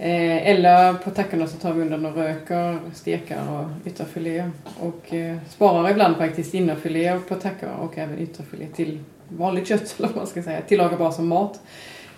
[0.01, 4.51] Eh, eller på tackorna så tar vi undan och röker, stekar och ytterfiléer.
[4.79, 10.07] Och eh, sparar ibland faktiskt innerfiléer på tackor och även ytterfilé till vanligt kött eller
[10.07, 11.59] vad man ska säga, tillagar bara som mat.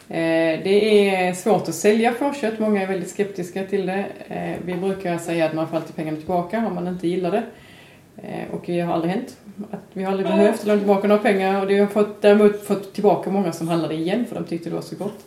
[0.09, 4.05] Eh, det är svårt att sälja fårkött, många är väldigt skeptiska till det.
[4.27, 7.43] Eh, vi brukar säga att man får alltid pengarna tillbaka om man inte gillar det.
[8.51, 9.37] Och det har aldrig hänt.
[9.71, 11.61] Att vi aldrig behövt lämna tillbaka några pengar.
[11.61, 14.75] Och det har fått, däremot fått tillbaka många som handlade igen för de tyckte det
[14.75, 15.25] var så gott.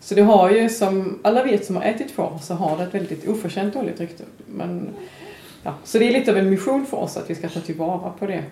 [0.00, 2.94] Så det har ju, som alla vet som har ätit får, så har det ett
[2.94, 4.24] väldigt oförtjänt dåligt rykte.
[4.46, 4.88] Men,
[5.62, 8.10] ja, så det är lite av en mission för oss att vi ska ta tillvara
[8.10, 8.42] på det.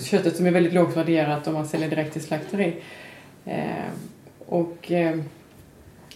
[0.00, 2.76] Köttet som är väldigt lågt värderat om man säljer direkt till slakteri.
[3.44, 3.90] Eh,
[4.46, 5.18] och eh,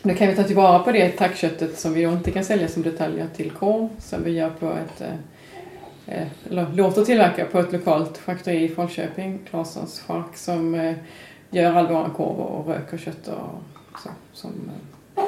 [0.02, 3.26] Då kan vi ta tillvara på det tackköttet som vi inte kan sälja som detaljer
[3.36, 5.14] till korv som vi gör på ett eh,
[6.06, 10.94] eller låter tillverka på ett lokalt charkuteri i Falköping, Claessons chark, som eh,
[11.50, 14.08] gör all våran korv och rök och kött och så.
[14.32, 14.70] Som,
[15.16, 15.22] eh,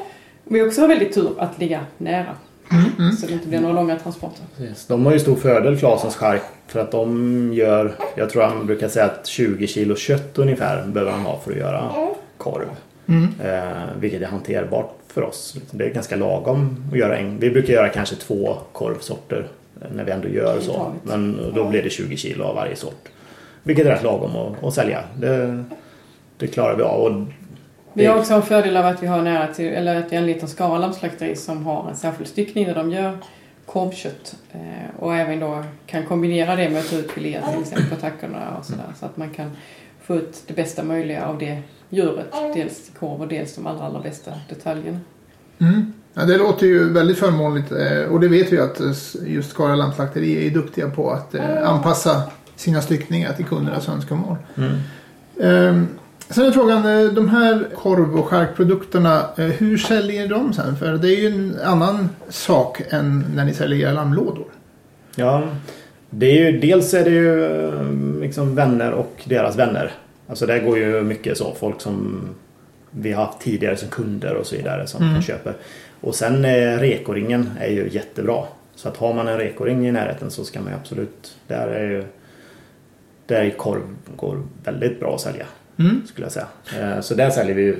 [0.45, 2.37] vi också har väldigt tur att ligga nära.
[3.20, 4.45] Så det inte blir några långa transporter.
[4.57, 4.87] Precis.
[4.87, 8.89] De har ju stor fördel Claessons chark för att de gör, jag tror han brukar
[8.89, 11.91] säga att 20 kilo kött ungefär behöver han ha för att göra
[12.39, 12.68] korv.
[13.45, 13.62] Eh,
[14.01, 15.57] vilket är hanterbart för oss.
[15.70, 17.39] Det är ganska lagom att göra en.
[17.39, 19.47] Vi brukar göra kanske två korvsorter
[19.93, 20.93] när vi ändå gör så.
[21.03, 23.09] Men då blir det 20 kilo av varje sort.
[23.62, 25.05] Vilket är rätt lagom att, att sälja.
[25.16, 25.64] Det,
[26.37, 27.01] det klarar vi av.
[27.01, 27.26] Och
[27.93, 30.47] Vi har också en fördel av att vi har nära till, eller att vi anlitar
[30.47, 33.18] Skara lammslakteri som har en särskild styckning där de gör
[33.66, 34.37] korvkött.
[34.53, 37.97] Eh, och även då kan kombinera det med att ta ut filéer till exempel på
[37.97, 38.93] tackorna och sådär.
[39.01, 39.51] Så att man kan
[40.03, 42.32] få ut det bästa möjliga av det djuret.
[42.55, 45.01] Dels till korv och dels de allra, allra bästa detaljerna.
[45.59, 45.93] Mm.
[46.15, 48.93] Ja, det låter ju väldigt förmånligt eh, och det vet vi att eh,
[49.27, 52.23] just Skara Lammslakteri är duktiga på att eh, anpassa
[52.57, 54.37] sina styckningar till kundernas önskemål.
[55.41, 55.87] Ehm,
[56.29, 60.77] Sen är frågan, de här korv och charkprodukterna, hur säljer ni dem sen?
[60.77, 64.45] För det är ju en annan sak än när ni säljer era lammlådor.
[65.17, 65.43] Ja,
[66.11, 67.71] det är ju, dels är det ju
[68.21, 69.93] liksom vänner och deras vänner.
[70.29, 71.55] Alltså där går ju mycket så.
[71.61, 72.21] Folk som
[72.91, 75.23] vi har haft tidigare som kunder och så vidare som Mm.
[75.23, 75.55] köper.
[76.05, 78.45] Och sen eh, rekoringen är ju jättebra.
[78.75, 81.37] Så att har man en rekoring i närheten så ska man ju absolut...
[81.47, 82.05] Där är ju...
[83.27, 83.83] Där är korv
[84.17, 85.47] går väldigt bra att sälja.
[85.79, 86.07] Mm.
[86.07, 86.47] Skulle jag säga.
[86.81, 87.77] Eh, Så där säljer vi ju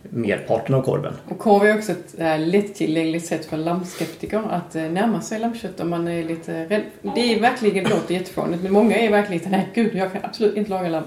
[0.00, 1.14] merparten av korven.
[1.28, 5.80] Och korv är också ett äh, lättillgängligt sätt för lammskeptiker att äh, närma sig lammkött
[5.80, 6.82] om man är lite rädd.
[7.14, 10.56] Det är verkligen, det låter jättefånigt, men många är verkligen nej gud jag kan absolut
[10.56, 11.04] inte laga lamm.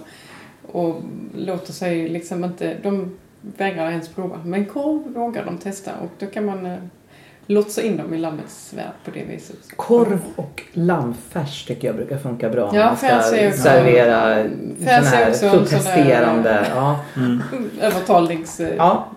[0.72, 1.02] Och
[1.36, 3.18] låter sig liksom inte, de
[3.58, 4.40] vägrar ens prova.
[4.46, 6.74] Men korv vågar de testa och då kan man äh,
[7.48, 9.58] lotsa in dem i lammets värld på det viset.
[9.76, 12.72] Korv och lammfärs tycker jag brukar funka bra.
[12.74, 14.44] Ja, man ska färs är också- servera
[14.78, 16.66] sån är här protesterande.
[16.76, 17.00] Ja.
[17.82, 18.78] Övertalningsmetod.
[18.78, 19.08] Ja.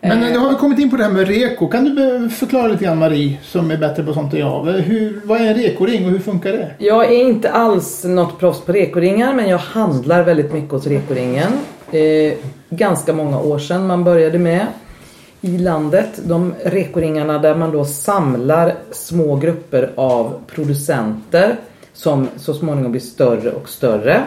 [0.00, 1.68] Men eh, då har vi kommit in på det här med reko.
[1.68, 4.64] Kan du be- förklara lite grann Marie, som är bättre på sånt än jag.
[4.64, 6.70] Hur, vad är en rekoring och hur funkar det?
[6.78, 11.52] Jag är inte alls något proffs på rekoringar men jag handlar väldigt mycket hos rekoringen.
[12.70, 14.66] Ganska många år sedan man började med
[15.40, 16.20] i landet.
[16.24, 21.56] De rekoringarna där man då samlar små grupper av producenter
[21.92, 24.24] som så småningom blir större och större.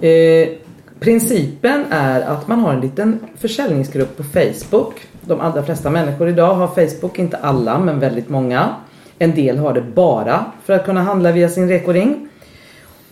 [0.00, 0.48] Eh,
[1.00, 4.94] principen är att man har en liten försäljningsgrupp på Facebook.
[5.20, 8.74] De allra flesta människor idag har Facebook, inte alla men väldigt många.
[9.18, 12.28] En del har det bara för att kunna handla via sin rekoring.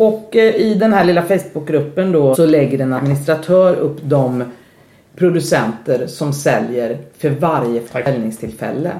[0.00, 4.44] Och eh, i den här lilla Facebookgruppen då så lägger en administratör upp de
[5.16, 8.92] producenter som säljer för varje försäljningstillfälle.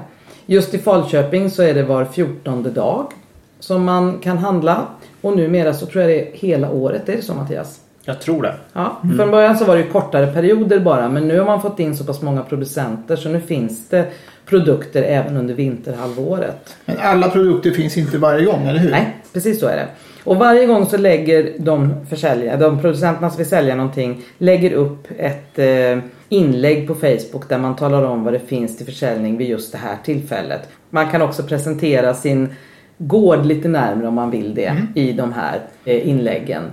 [0.45, 3.11] Just i Falköping så är det var fjortonde dag
[3.59, 4.87] som man kan handla.
[5.21, 7.79] Och numera så tror jag det är hela året, är det så Mattias?
[8.03, 8.55] Jag tror det.
[8.73, 11.79] Ja, från början så var det ju kortare perioder bara men nu har man fått
[11.79, 14.07] in så pass många producenter så nu finns det
[14.45, 16.75] produkter även under vinterhalvåret.
[16.85, 18.91] Men alla produkter finns inte varje gång, eller hur?
[18.91, 19.87] Nej, precis så är det.
[20.23, 25.07] Och varje gång så lägger de försäljare, de producenterna som vill sälja någonting, lägger upp
[25.17, 25.99] ett eh,
[26.29, 29.77] inlägg på Facebook där man talar om vad det finns till försäljning vid just det
[29.77, 30.69] här tillfället.
[30.89, 32.49] Man kan också presentera sin
[32.97, 36.63] gård lite närmare om man vill det i de här eh, inläggen.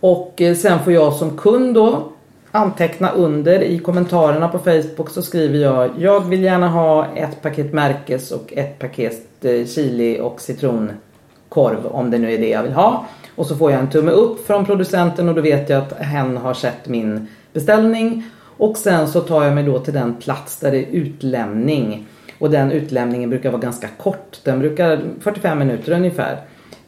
[0.00, 2.12] Och eh, sen får jag som kund då
[2.50, 7.72] anteckna under i kommentarerna på Facebook så skriver jag Jag vill gärna ha ett paket
[7.72, 10.40] märkes och ett paket eh, chili och
[11.50, 13.06] citronkorv om det nu är det jag vill ha.
[13.34, 16.36] Och så får jag en tumme upp från producenten och då vet jag att hen
[16.36, 18.22] har sett min beställning.
[18.58, 22.06] Och sen så tar jag mig då till den plats där det är utlämning.
[22.38, 24.38] Och den utlämningen brukar vara ganska kort.
[24.44, 26.36] Den brukar 45 minuter ungefär.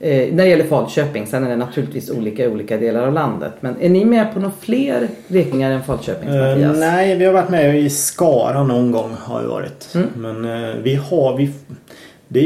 [0.01, 3.53] Eh, när det gäller Falköping, sen är det naturligtvis olika i olika delar av landet.
[3.61, 6.77] Men är ni med på några fler räkningar än Falköpings Eh, Mattias?
[6.79, 9.95] nej, vi har varit med i Skara någon gång har vi varit.
[9.95, 10.09] Mm.
[10.17, 11.37] Men eh, vi har...
[11.37, 11.51] Vi,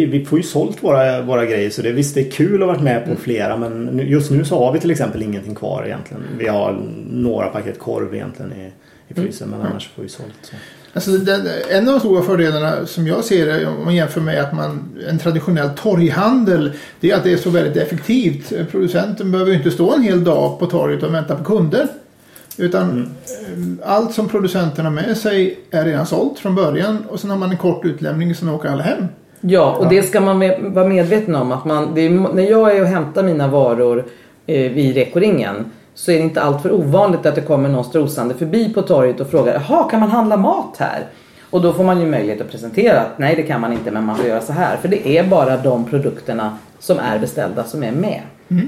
[0.03, 2.61] är, vi får ju sålt våra, våra grejer så det, visst det är kul att
[2.69, 3.17] ha varit med Mm.
[3.17, 6.23] på flera men just nu så har vi till exempel ingenting kvar egentligen.
[6.39, 8.73] Vi har några paket korv egentligen i,
[9.09, 9.59] i frysen Mm.
[9.61, 10.29] men annars får vi sålt.
[10.43, 10.57] Så.
[10.93, 14.41] Alltså den, en av de stora fördelarna som jag ser det om man jämför med
[14.41, 18.53] att man en traditionell torghandel det är att det är så väldigt effektivt.
[18.71, 21.89] Producenten behöver ju inte stå en hel dag på torget och vänta på kunder.
[22.59, 27.31] Utan eh, allt som producenten har med sig är redan sålt från början och sen
[27.31, 29.05] har man en kort utlämning och sen åker alla hem.
[29.49, 32.81] Ja, och det ska man med, vara medveten om att man, är, när jag är
[32.81, 34.05] och hämtar mina varor
[34.47, 38.75] eh, vid rekoringen så är det inte alltför ovanligt att det kommer någon strosande förbi
[38.75, 41.07] på torget och frågar Jaha, kan man handla mat här?
[41.51, 44.05] Och då får man ju möjlighet att presentera att nej det kan man inte men
[44.05, 44.77] man får göra så här.
[44.77, 48.21] För det är bara de produkterna som är beställda som är med.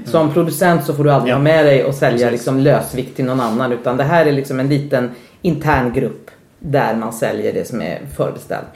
[0.05, 1.37] Som producent så får du aldrig Ja.
[1.37, 2.33] ha med dig och sälja Precis.
[2.33, 5.11] liksom lösvikt till någon annan utan det här är liksom en liten
[5.43, 8.66] intern grupp där man säljer det som är förbeställt.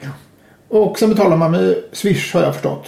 [0.73, 2.87] Och sen betalar man med Swish har jag förstått.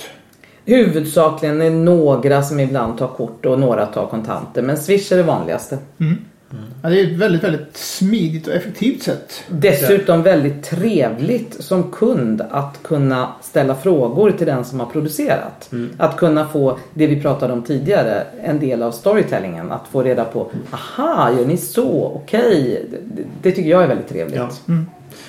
[0.65, 5.23] Huvudsakligen är några som ibland tar kort och några tar kontanter men Swish är det
[5.23, 5.77] vanligaste.
[6.83, 9.43] Ja, det är ett väldigt, väldigt smidigt och effektivt sätt.
[9.47, 15.69] Dessutom väldigt trevligt som kund att kunna ställa frågor till den som har producerat.
[15.97, 19.71] Att kunna få det vi pratade om tidigare, en del av storytellingen.
[19.71, 22.11] Att få reda på, aha, gör ni så?
[22.15, 22.85] Okej.
[22.91, 24.35] Det, det tycker jag är väldigt trevligt.
[24.37, 24.49] Ja.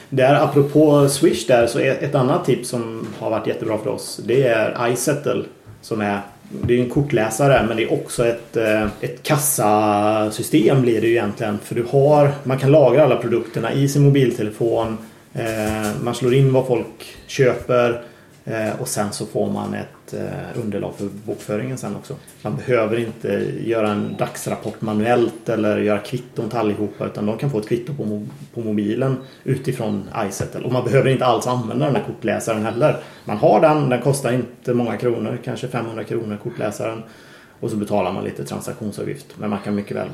[0.09, 4.21] Där, apropå Swish där så är ett annat tips som har varit jättebra för oss.
[4.25, 5.45] Det är iSettle.
[5.83, 6.21] Som är,
[6.51, 11.13] det är en kortläsare men det är också ett, eh, ett kassasystem blir det ju
[11.13, 11.59] egentligen.
[11.65, 14.99] För du har, man kan lagra alla produkterna i sin mobiltelefon.
[15.35, 18.03] Eh, man slår in vad folk köper.
[18.49, 22.15] Eh, och sen så får man ett eh, underlag för bokföringen sen också.
[22.43, 23.29] Man behöver inte
[23.65, 27.95] göra en dagsrapport manuellt eller göra kvitton till allihopa utan de kan få ett kvitto
[27.95, 30.61] på, på mobilen utifrån iSettle.
[30.61, 32.97] Och man behöver inte alls använda den här kortläsaren heller.
[33.25, 37.03] Man har den, den kostar inte många kronor, kanske 500 kronor kortläsaren.
[37.61, 39.27] Och så betalar man lite transaktionsavgift.
[39.39, 40.09] Men man kan mycket väl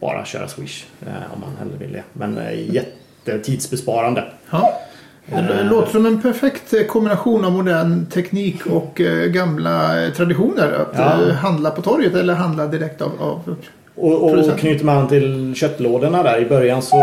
[0.00, 2.02] bara köra Swish eh, om man hellre vill det.
[2.12, 4.24] Men eh, jättetidsbesparande.
[4.50, 4.80] Ja.
[5.26, 10.72] Det låter som en perfekt eh, kombination av modern teknik och eh, gamla eh, traditioner.
[10.72, 11.22] Att Ja.
[11.28, 13.56] eh, handla på torget eller handla direkt av, av
[13.94, 16.38] Och, och knyter man till köttlådorna där.
[16.40, 16.96] I början så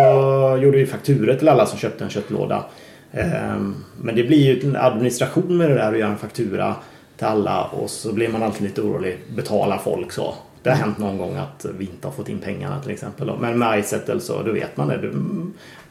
[0.63, 2.63] gjorde vi fakturer till alla som köpte en köttlåda.
[3.11, 6.75] Ehm, Men det blir ju en administration med det där att göra en faktura
[7.17, 9.17] till alla och så blir man alltid lite orolig.
[9.35, 10.33] Betalar folk så?
[10.63, 13.31] Det har hänt någon gång att vi inte har fått in pengarna till exempel.
[13.39, 14.99] Men med iSettle så då vet man det.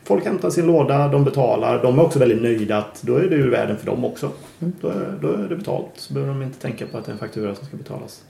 [0.04, 1.82] Folk hämtar sin låda, de betalar.
[1.82, 4.30] De är också väldigt nöjda att då är det ur världen för dem också.
[4.58, 5.90] Då är, då är det betalt.
[5.94, 8.22] Så behöver de inte tänka på att det är en faktura som ska betalas.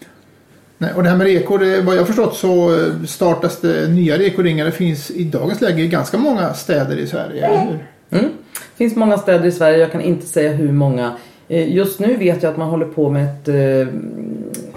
[0.79, 4.19] Nej, och det här med rekor, vad jag har förstått så eh, startas det nya
[4.19, 4.65] rekoringar.
[4.65, 7.47] Det finns i dagens läge i ganska många städer i Sverige.
[7.47, 7.79] Eller hur?
[8.19, 8.31] Mm.
[8.53, 11.13] Det finns många städer i Sverige, jag kan inte säga hur många.
[11.49, 13.95] Eh, Just nu vet jag att man håller på med ett eh,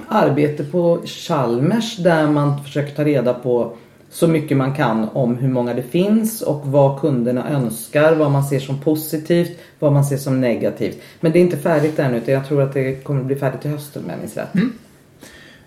[0.07, 3.73] arbete på Chalmers där man försöker ta reda på
[4.13, 8.43] så mycket man kan om hur många det finns och vad kunderna önskar, vad man
[8.43, 11.01] ser som positivt, vad man ser som negativt.
[11.19, 13.71] Men det är inte färdigt ännu utan jag tror att det kommer bli färdigt till
[13.71, 14.55] hösten om jag minns rätt.
[14.55, 14.73] Mm.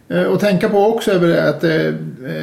[0.08, 1.92] Eh, och tänka på också är väl det att eh,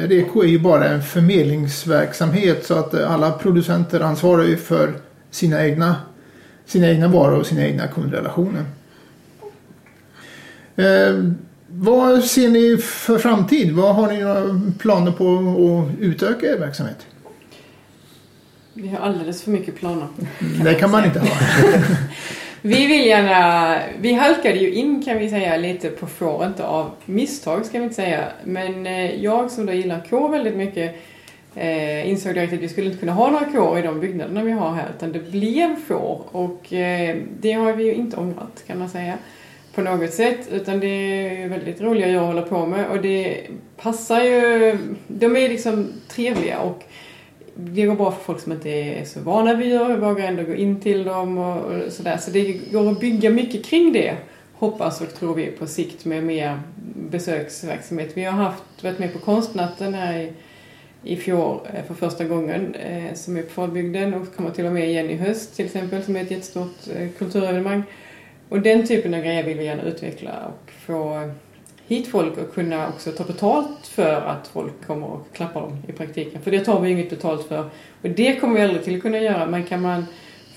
[0.08, 4.92] Reko är ju bara en förmedlingsverksamhet så att alla producenter ansvarar ju för
[5.30, 5.96] sina egna,
[6.66, 8.64] sina egna varor och sina egna kundrelationer.
[10.76, 11.32] Eh,
[11.68, 13.72] vad ser ni för framtid?
[13.72, 17.06] Vad har ni några planer på att utöka er verksamhet?
[18.74, 20.06] Vi har alldeles för mycket planer.
[20.64, 21.28] Det kan man inte ha.
[22.66, 27.66] Vi vill gärna, vi halkade ju in kan vi säga lite på fåret av misstag
[27.66, 28.24] ska vi inte säga.
[28.44, 30.96] Men eh, jag som då gillar kår väldigt mycket
[31.54, 34.52] eh, insåg direkt att vi skulle inte kunna ha några kår i de byggnaderna vi
[34.52, 38.78] har här utan det blev får och eh, det har vi ju inte ångrat kan
[38.78, 39.18] man säga
[39.74, 43.46] på något sätt utan det är väldigt roliga jag håller på med och det
[43.76, 46.84] passar ju, de är liksom trevliga och
[47.54, 50.54] det går bra för folk som inte är så vana vid djur, vågar ändå gå
[50.54, 52.16] in till dem och, och sådär.
[52.16, 54.16] Så det går att bygga mycket kring det.
[54.54, 56.60] Hoppas och tror vi på sikt med mer
[57.10, 58.10] besöksverksamhet.
[58.14, 60.32] Vi har haft, varit med på konstnatten här i,
[61.02, 64.72] i fjol eh, för första gången eh, som är på Falbygden och kommer till och
[64.72, 67.82] med igen i höst till exempel som är ett jättestort eh, kulturevenemang.
[68.48, 71.30] Och den typen av grejer vill vi gärna utveckla och få
[71.86, 75.92] hit folk och kunna också ta betalt för att folk kommer och klappar dem i
[75.92, 76.42] praktiken.
[76.42, 77.60] För det tar vi inget betalt för.
[78.02, 79.46] Och det kommer vi aldrig till kunna göra.
[79.46, 80.06] Men kan man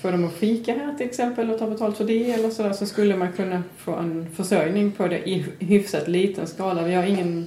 [0.00, 2.86] få dem att fika här till exempel och ta betalt för det eller sådär så
[2.86, 6.82] skulle man kunna få en försörjning på det i hyfsat liten skala.
[6.82, 7.46] Vi har ingen,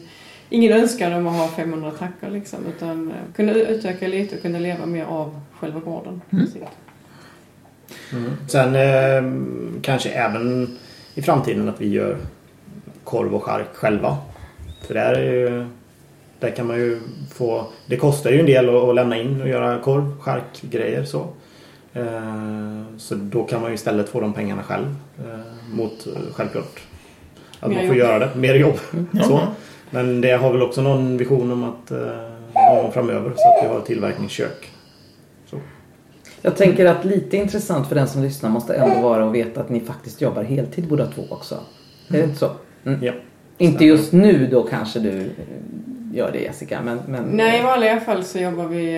[0.49, 4.85] ingen önskan om att ha 500 tackor liksom utan kunna utöka lite och kunna leva
[4.85, 6.21] mer av själva gården.
[6.29, 6.80] på
[7.91, 8.51] sikt.
[8.51, 10.77] Sen eh, kanske även
[11.15, 12.17] i framtiden att vi gör
[13.03, 14.17] korv och chark själva.
[14.87, 15.65] För där, är ju,
[16.39, 16.99] där kan man ju
[17.33, 17.65] få...
[17.85, 21.27] Det kostar ju en del att, att lämna in och göra korv, chark, grejer så.
[21.93, 24.95] Eh, så då kan man ju istället få de pengarna själv.
[25.19, 26.79] Eh, mot eh, självklart
[27.59, 28.07] att Mer man får jobb.
[28.07, 28.29] göra det.
[28.35, 28.79] Mer jobb.
[29.11, 29.23] Ja.
[29.23, 29.47] Så.
[29.89, 33.77] Men det har väl också någon vision om att eh, framöver så att vi har
[33.79, 34.70] ett tillverkningskök.
[36.41, 39.69] Jag tänker att lite intressant för den som lyssnar måste ändå vara att veta att
[39.69, 41.55] ni faktiskt jobbar heltid båda två också.
[42.09, 42.51] Är det inte så?
[42.85, 43.03] Mm.
[43.03, 43.13] Ja.
[43.57, 45.29] Inte just nu då kanske du
[46.13, 46.81] gör det Jessica.
[46.81, 48.93] Men, men, Nej, i vanliga fall så jobbar vi,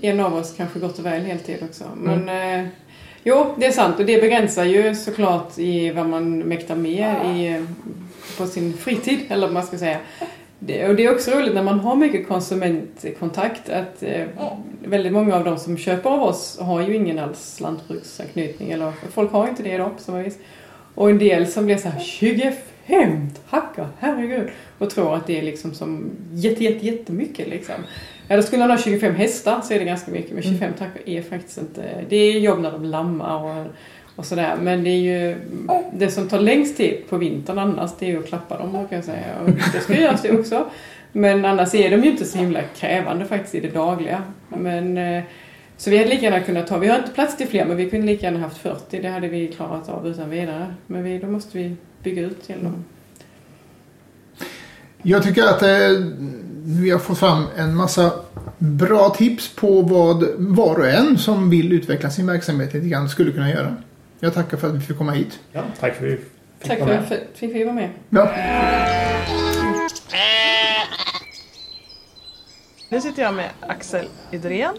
[0.00, 1.84] eh, en av oss kanske gott och väl heltid också.
[1.96, 2.60] Men Mm.
[2.64, 2.66] eh,
[3.24, 7.48] jo, det är sant och det begränsar ju såklart i vad man mäktar med i,
[7.48, 7.62] eh,
[8.38, 9.98] på sin fritid, eller vad man ska säga.
[10.58, 14.26] Det, och det är också roligt när man har mycket konsumentkontakt att eh,
[14.84, 19.32] väldigt många av de som köper av oss har ju ingen alls lantbruksanknytning eller folk
[19.32, 20.38] har inte det idag på samma vis.
[20.94, 24.48] Och en del som blir så här 25 tackar, herregud.
[24.78, 27.74] Och tror att det är liksom som jätte, jätte, jättemycket liksom.
[28.28, 30.32] Eller skulle man ha 25 hästar så är det ganska mycket.
[30.32, 32.04] Men 25 tackar är faktiskt inte...
[32.08, 33.66] Det är jobb när de lammar och,
[34.18, 34.56] och sådär.
[34.62, 35.36] Men det är ju...
[35.92, 38.86] Det som tar längst tid på vintern annars det är ju att klappa dem kan
[38.96, 39.24] jag säga.
[39.44, 40.70] Och det ska göras det också.
[41.12, 44.22] Men annars är de ju inte så himla krävande faktiskt i det dagliga.
[44.48, 44.98] Men...
[44.98, 45.22] Eh,
[45.76, 47.90] så vi hade lika gärna kunnat ta, vi har inte plats till fler men vi
[47.90, 50.74] kunde lika gärna haft 40, det hade vi klarat av utan vidare.
[50.86, 52.84] Men vi, då måste vi bygga ut till dem.
[55.02, 55.68] Jag tycker att eh,
[56.64, 58.12] vi har fått fram en massa
[58.58, 63.32] bra tips på vad var och en som vill utveckla sin verksamhet lite grann skulle
[63.32, 63.76] kunna göra.
[64.20, 65.40] Jag tackar för att vi fick komma hit.
[65.52, 67.02] Ja, tack för att vi fick Tack vara för med.
[67.34, 67.90] att vi fick vara med.
[68.10, 68.30] Ja.
[72.88, 74.74] Nu sitter jag med Axel Idrén.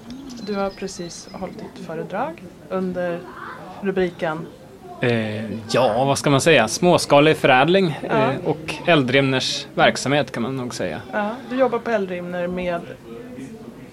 [0.47, 3.19] Du har precis hållit ditt föredrag under
[3.81, 4.47] rubriken
[5.01, 6.67] Eh, ja, vad ska man säga?
[6.67, 8.31] Småskalig förädling Ja.
[8.31, 11.01] eh, och Eldrimners verksamhet kan man nog säga.
[11.13, 12.81] ja, Du jobbar på Eldrimner med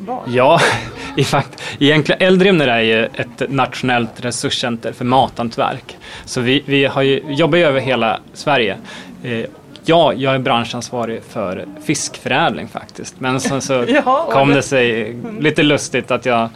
[0.07, 0.19] vad?
[0.29, 0.61] Ja,
[1.17, 5.97] i fakt, egentligen Eldrimner är ju ett nationellt resurscenter för mathantverk.
[6.25, 8.77] Så vi, vi har ju, jobbar ju över hela Sverige.
[9.23, 9.45] Eh,
[9.85, 13.21] ja, jag är branchansvarig för fiskförädling faktiskt.
[13.21, 16.49] Men sen så Ja, kom det- sig lite lustigt att jag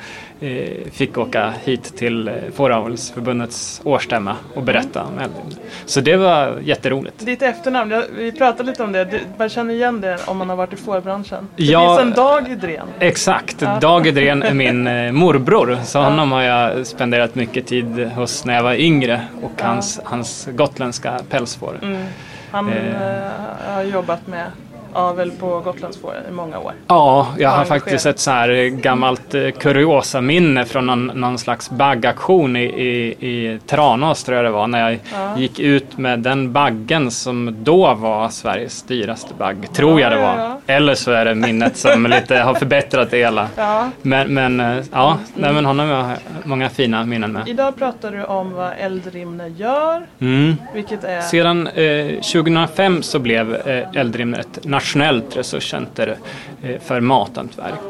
[0.92, 5.54] fick åka hit till eh, Fåravelsförbundets årsstämma och berätta om Eldrimner.
[5.86, 7.26] Så det var jätteroligt.
[7.26, 9.04] Ditt efternamn, jag, vi pratade lite om det.
[9.04, 11.48] Du, man känner igen det om man har varit i fårbranschen.
[11.56, 11.96] Det Ja.
[11.98, 12.86] finns en Dag Idrén.
[12.98, 13.78] Exakt, Ja.
[13.80, 15.78] Dag Edrén är min eh, morbror.
[15.84, 20.48] Så honom har jag spenderat mycket tid hos när jag var yngre och hans, hans
[20.52, 21.78] gotländska pälsfår.
[21.82, 22.04] Mm.
[22.50, 22.76] Han Eh.
[22.76, 23.30] eh,
[23.74, 24.44] har jobbat med
[24.92, 26.72] avel på Gotlandsfåren i många år.
[26.86, 32.56] Ja, jag har faktiskt ett så här gammalt eh, kuriosa-minne från någon, någon slags baggaktion
[32.56, 34.66] i, i, i Tranås tror jag det var.
[34.66, 35.38] När jag Ja.
[35.38, 39.72] gick ut med den baggen som då var Sveriges dyraste bagg.
[39.72, 40.38] Tror jag det Ja, var.
[40.38, 43.48] ja, Eller så är det minnet som lite har förbättrat det hela.
[43.56, 43.88] Ja.
[44.02, 46.08] Men, men eh, ja, nej, men honom har jag
[46.44, 47.48] många fina minnen med.
[47.48, 50.54] Idag pratar du om vad Eldrimner gör, Mm.
[50.74, 51.20] vilket är...
[51.20, 56.16] Sedan eh, 2005 så blev eh, Eldrimner ett nationellt resurscenter
[56.62, 57.80] eh, för mathantverk.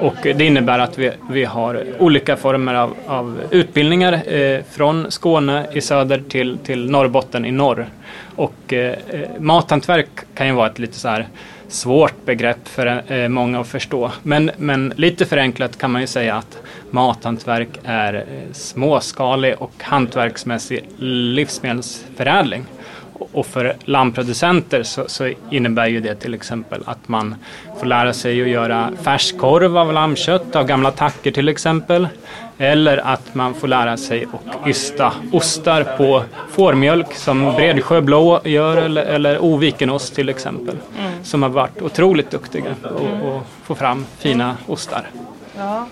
[0.00, 5.66] Och det innebär att vi, vi har olika former av, av utbildningar eh, från Skåne
[5.72, 7.86] i söder till, till Norrbotten i norr.
[8.36, 11.28] Och eh, eh, mathantverk kan ju vara ett lite så här
[11.68, 14.10] svårt begrepp för eh, många att förstå.
[14.22, 16.58] Men, men lite förenklat kan man ju säga att
[16.90, 22.64] mathantverk är eh, småskalig och hantverksmässig livsmedelsförädling.
[23.18, 27.34] Och- Och för lammproducenter så, så innebär ju det till exempel att man
[27.78, 32.08] får lära sig att göra färskkorv av lammkött, av gamla tacker till exempel.
[32.60, 38.76] Eller att man får lära sig att ysta ostar på fårmjölk som Bredsjö Blå gör
[38.76, 40.76] eller, eller Ovikenost till exempel.
[41.22, 45.02] Som har varit otroligt duktiga på att få fram fina ostar.
[45.58, 45.86] Ja.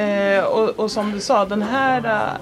[0.00, 2.40] Eh, och, och som du sa, den här eh,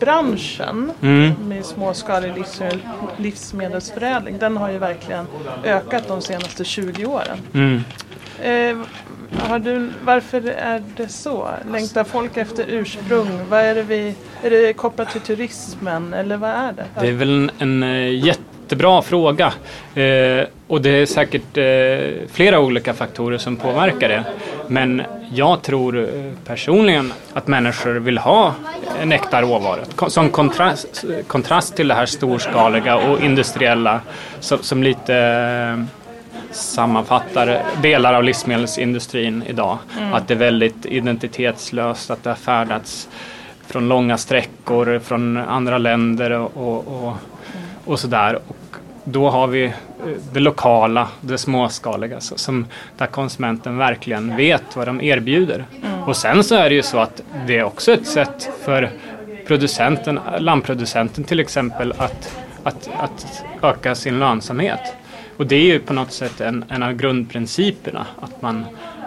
[0.00, 1.32] branschen Mm.
[1.48, 2.78] med småskalig livsmedel,
[3.16, 5.26] livsmedelsförädling, den har ju verkligen
[5.64, 7.38] ökat de senaste 20 åren.
[7.54, 7.82] Mm.
[8.42, 8.86] Eh,
[9.48, 11.48] har du, varför är det så?
[11.72, 13.40] Längtar folk efter ursprung?
[13.48, 16.84] Vad är, det vi, är det kopplat till turismen eller vad är det?
[17.00, 19.52] Det är väl en, en eh, jättebra fråga.
[19.94, 24.24] Eh, och det är säkert eh, flera olika faktorer som påverkar det.
[24.68, 28.54] Men jag tror eh, personligen att människor vill ha
[29.00, 30.08] en äkta råvara.
[30.08, 34.00] Som kontrast, kontrast till det här storskaliga och industriella
[34.40, 35.84] som, som lite eh,
[36.50, 39.78] sammanfattar delar av livsmedelsindustrin idag.
[40.12, 43.08] Att det är väldigt identitetslöst, att det har färdats
[43.66, 47.14] från långa sträckor, från andra länder och, och, och,
[47.84, 48.38] och sådär.
[48.48, 49.72] Och då har vi
[50.32, 55.64] det lokala, det småskaliga, så, som, där konsumenten verkligen vet vad de erbjuder.
[56.06, 58.90] Och sen så är det ju så att det är också ett sätt för
[59.46, 64.80] producenten, lammproducenten till exempel, att, att, att öka sin lönsamhet.
[65.36, 68.66] Och det är ju på något sätt en, en av grundprinciperna, att man,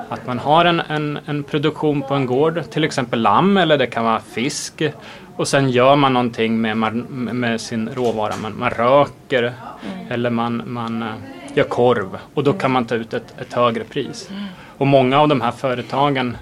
[0.10, 3.88] att man har en, en, en produktion på en gård, till exempel lamm eller det
[3.88, 4.84] kan vara fisk.
[5.36, 8.34] Och sen gör man någonting med, med sin råvara.
[8.42, 9.54] Man, man röker
[10.10, 11.08] eller man, man eh,
[11.54, 14.30] gör korv och då kan man ta ut ett, ett högre pris.
[14.78, 16.38] Och många av de här företagen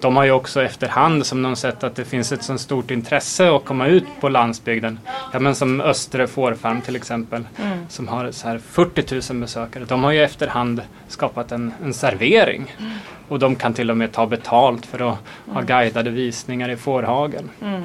[0.00, 3.50] de har ju också efterhand som de sett att det finns ett så stort intresse
[3.56, 4.98] att komma ut på landsbygden.
[5.32, 7.78] Ja, men som Östre fårfarm till exempel Mm.
[7.88, 9.84] som har så här 40 000 besökare.
[9.84, 12.92] De har ju efterhand skapat en, en servering Mm.
[13.28, 15.18] och de kan till och med ta betalt för att
[15.54, 17.50] ha guidade visningar i fårhagen.
[17.62, 17.82] Mm.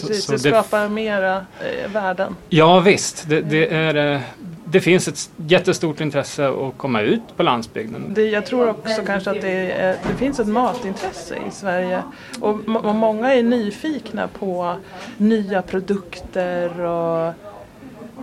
[0.00, 2.36] Precis, så det det- skapar mera eh, värden.
[2.48, 4.20] Ja visst, det, det, är, eh,
[4.64, 8.14] det finns ett jättestort intresse att komma ut på landsbygden.
[8.14, 12.02] Det, jag tror också kanske att det, är, det finns ett matintresse i Sverige
[12.40, 14.76] och, och många är nyfikna på
[15.16, 17.32] nya produkter och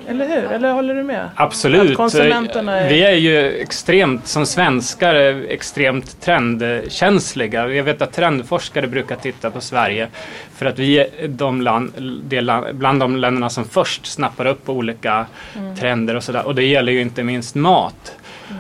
[0.08, 0.52] eller hur?
[0.52, 1.30] Eller håller du med?
[1.36, 1.92] Absolut.
[1.92, 2.90] Att konsumenterna är...
[2.90, 5.16] Vi är ju extremt, som svenskar,
[5.50, 7.68] extremt trendkänsliga.
[7.68, 10.08] Jag vet att trendforskare brukar titta på Sverige
[10.56, 11.94] för att vi är de land,
[12.28, 15.26] det land, bland de länderna som först snappar upp olika
[15.58, 15.76] Mm.
[15.76, 16.46] trender och sådär.
[16.46, 18.16] Och det gäller ju inte minst mat.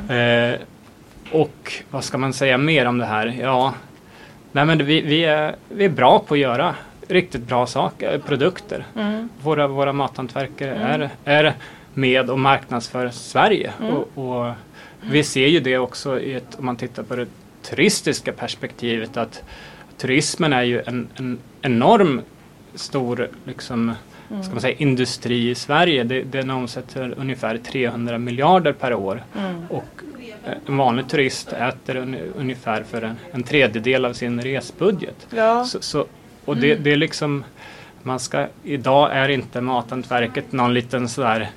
[0.10, 0.54] Mm.
[0.54, 0.60] Eh,
[1.32, 3.38] och vad ska man säga mer om det här?
[3.42, 3.74] Ja,
[4.52, 6.76] nej men vi, vi, är, vi är bra på att göra
[7.12, 8.86] riktigt bra saker, produkter.
[8.95, 9.30] Mm.
[9.41, 11.53] Våra, våra mathantverkare är, är
[11.93, 13.72] med och marknadsför Sverige.
[13.80, 13.93] Mm.
[13.93, 14.53] Och, och
[15.01, 17.28] vi ser ju det också i ett, om man tittar på det
[17.62, 19.43] turistiska perspektivet att
[19.97, 22.22] turismen är ju en, en enorm
[22.76, 23.93] stor liksom,
[24.32, 24.43] Mm.
[24.43, 26.03] ska man säga, industri i Sverige.
[26.03, 29.24] Det, den omsätter ungefär 300 miljarder per år.
[29.39, 29.55] Mm.
[29.70, 29.86] Och
[30.45, 35.28] eh, en vanlig turist äter un, ungefär för en, en tredjedel av sin resbudget.
[35.30, 36.05] Ja, Så, så,
[36.46, 37.44] och det, det är liksom,
[38.04, 41.50] man ska, idag är inte mathantverket någon liten sådär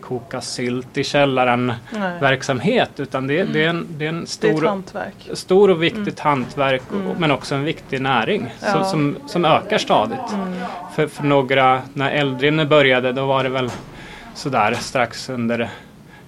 [0.00, 2.20] koka sylt i källaren nej.
[2.20, 6.20] verksamhet utan det, det, är en, det är en det är stor, stor och viktigt
[6.20, 7.16] hantverk och, Mm.
[7.18, 8.72] men också en viktig näring Ja.
[8.72, 10.32] som, som, som ökar stadigt.
[10.32, 10.54] Mm.
[10.94, 13.70] För, för några, när Eldrimner började då var det väl
[14.34, 15.68] sådär strax under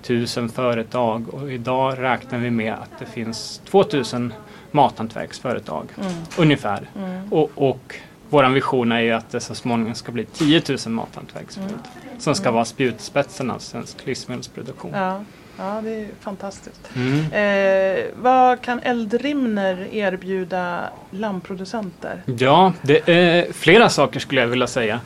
[0.02, 4.32] tusen företag och idag räknar vi med att det finns 2000
[4.74, 6.12] mathantverksföretag Mm.
[6.38, 6.88] ungefär.
[6.98, 7.32] Mm.
[7.32, 7.94] Och, och
[8.30, 11.78] vår vision är ju att det så småningom ska bli 10 000 mathantverksföretag
[12.18, 14.90] som ska vara spjutspetsen av svensk livsmedelsproduktion.
[14.94, 15.24] Ja.
[15.58, 16.90] ja, det är fantastiskt.
[16.96, 17.32] Mm.
[17.32, 22.22] Eh, vad kan Eldrimner erbjuda lammproducenter?
[22.38, 25.00] Ja, det är flera saker skulle jag vilja säga.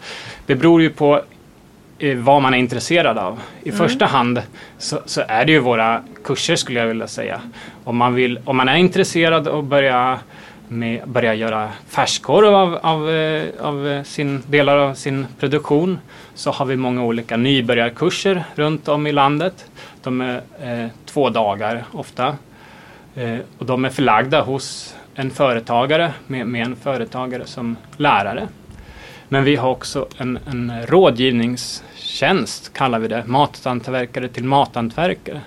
[0.46, 1.22] Det beror ju på
[2.16, 3.40] vad man är intresserad av.
[3.62, 3.78] I Mm.
[3.78, 4.42] första hand
[4.78, 7.40] så, så är det ju våra kurser skulle jag vilja säga.
[7.84, 10.18] Om man, vill, om man är intresserad att börja,
[10.68, 15.98] med, börja göra färskkorv av, av, eh, av eh, sin, delar av sin produktion
[16.34, 19.66] så har vi många olika nybörjarkurser runt om i landet.
[20.02, 22.36] De är eh, två dagar ofta.
[23.14, 28.48] Eh, och de är förlagda hos en företagare med, med en företagare som lärare.
[29.28, 35.40] Men vi har också en, en rådgivningstjänst, kallar vi det, mathantverkare till mathantverkare.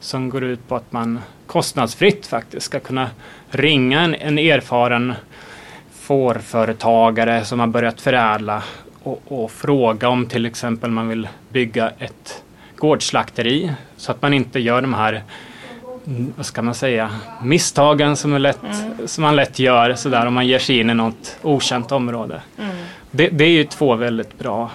[0.00, 3.10] Som går ut på att man kostnadsfritt faktiskt ska kunna
[3.50, 5.14] ringa en, en erfaren
[5.92, 8.62] fårföretagare som har börjat förädla
[9.02, 12.42] och, och fråga om till exempel man vill bygga ett
[12.76, 15.22] gårdsslakteri så att man inte gör de här
[16.06, 17.10] mm, vad ska man säga,
[17.42, 18.60] misstagen som, är lätt,
[19.06, 22.42] som man lätt gör sådär om man ger sig in i något okänt område.
[22.58, 22.76] Mm.
[23.14, 24.70] Det, det är ju två väldigt bra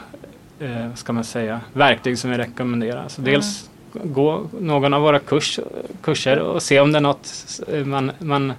[0.60, 3.08] eh, ska man säga, verktyg som vi rekommenderar.
[3.08, 5.60] Så dels gå någon av våra kurs,
[6.02, 7.34] kurser och se om det är något
[7.86, 8.54] man, man,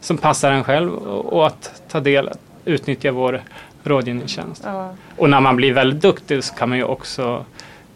[0.00, 2.30] som passar en själv och, och att ta del,
[2.64, 3.42] utnyttja vår
[3.82, 4.62] rådgivningstjänst.
[4.64, 4.94] Ja.
[5.16, 7.44] Och när man blir väldigt duktig så kan man ju också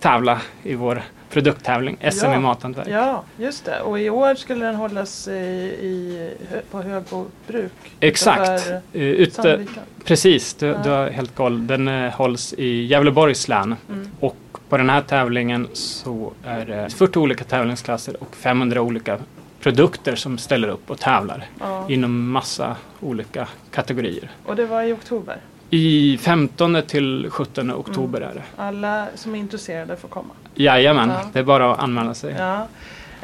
[0.01, 2.36] tävla i vår produkttävling SM Ja.
[2.36, 2.88] i mathantverk.
[2.88, 3.80] ja, just det.
[3.80, 6.30] Och i år skulle den hållas i, i,
[6.70, 7.72] på Högbo bruk.
[8.00, 8.66] Exakt.
[8.92, 9.66] Eh, Ute,
[10.04, 10.80] precis, du, Ja.
[10.84, 11.66] du har helt koll.
[11.66, 13.76] Den eh, hålls i Gävleborgs län.
[13.90, 14.08] Mm.
[14.20, 14.36] Och
[14.68, 19.18] på den här tävlingen så är det 40 olika tävlingsklasser och 500 olika
[19.60, 21.84] produkter som ställer upp och tävlar Ja.
[21.88, 24.30] inom massa olika kategorier.
[24.46, 25.36] Och det var i oktober.
[25.70, 28.42] I 15 till 17 oktober är det.
[28.56, 30.34] Alla som är intresserade får komma.
[30.54, 31.20] Jajamän, Ja.
[31.32, 32.34] det är bara att anmäla sig.
[32.38, 32.66] Ja.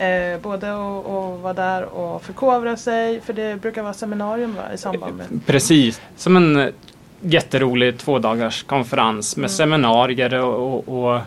[0.04, 4.78] Eh, både att vara där och förkovra sig, för det brukar vara seminarium va, i
[4.78, 5.26] samband med.
[5.46, 6.68] Precis, som en eh,
[7.20, 9.48] jätterolig tvådagars konferens med Mm.
[9.56, 11.20] seminarier och, och, och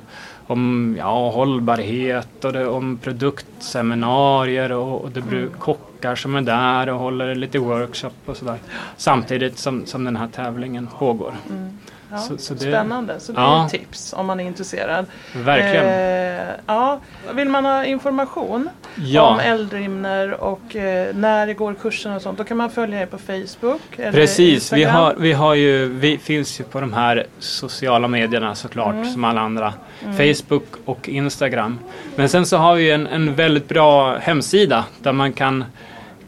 [0.47, 5.51] om ja, hållbarhet och det, om produktseminarier och, och det blir Mm
[5.97, 8.57] kockar som är där och håller lite workshop och sådär.
[8.97, 11.33] Samtidigt som, som den här tävlingen pågår.
[11.49, 11.77] Mm.
[12.11, 13.65] Ja, Så- så det- Spännande, så det Ja.
[13.65, 15.05] är tips om man är intresserad.
[15.35, 15.85] Verkligen.
[15.85, 16.99] Eh, ja.
[17.33, 19.21] Vill man ha information Ja.
[19.21, 23.05] om Eldrimner och eh, när det går kursen och sånt, då kan man följa er
[23.05, 27.25] på Facebook eller Precis, vi, har, vi, har ju, vi finns ju på de här
[27.39, 29.05] sociala medierna såklart Mm.
[29.11, 29.73] som alla andra.
[30.17, 31.79] Facebook och Instagram.
[32.15, 35.65] Men sen så har vi en, en väldigt bra hemsida där man kan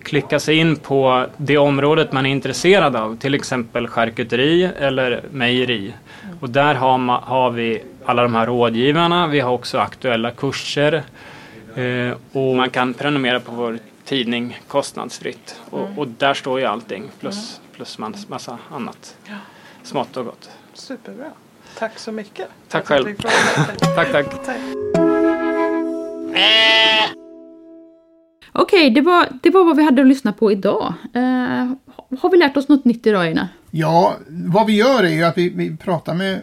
[0.03, 3.17] klicka sig in på det området man är intresserad av.
[3.17, 5.93] Till exempel charkuteri eller mejeri.
[6.39, 9.27] Och där har, ma, har vi alla de här rådgivarna.
[9.27, 11.03] Vi har också aktuella kurser.
[11.75, 15.61] Eh, och man kan prenumerera på vår tidning kostnadsfritt.
[15.69, 19.17] Och, och där står ju allting plus, plus mans, massa annat.
[19.83, 20.49] Smått och gott.
[20.73, 21.31] Superbra.
[21.77, 22.47] Tack så mycket.
[22.67, 23.15] Tack själv.
[23.95, 24.45] Tack, tack.
[24.45, 24.59] Tack.
[28.61, 30.93] Okej, det, var, det var vad vi hade att lyssna på idag.
[31.13, 31.71] Eh,
[32.19, 33.49] har vi lärt oss något nytt idag, Ina?
[33.71, 36.41] Ja, vad vi gör är ju att vi, vi pratar med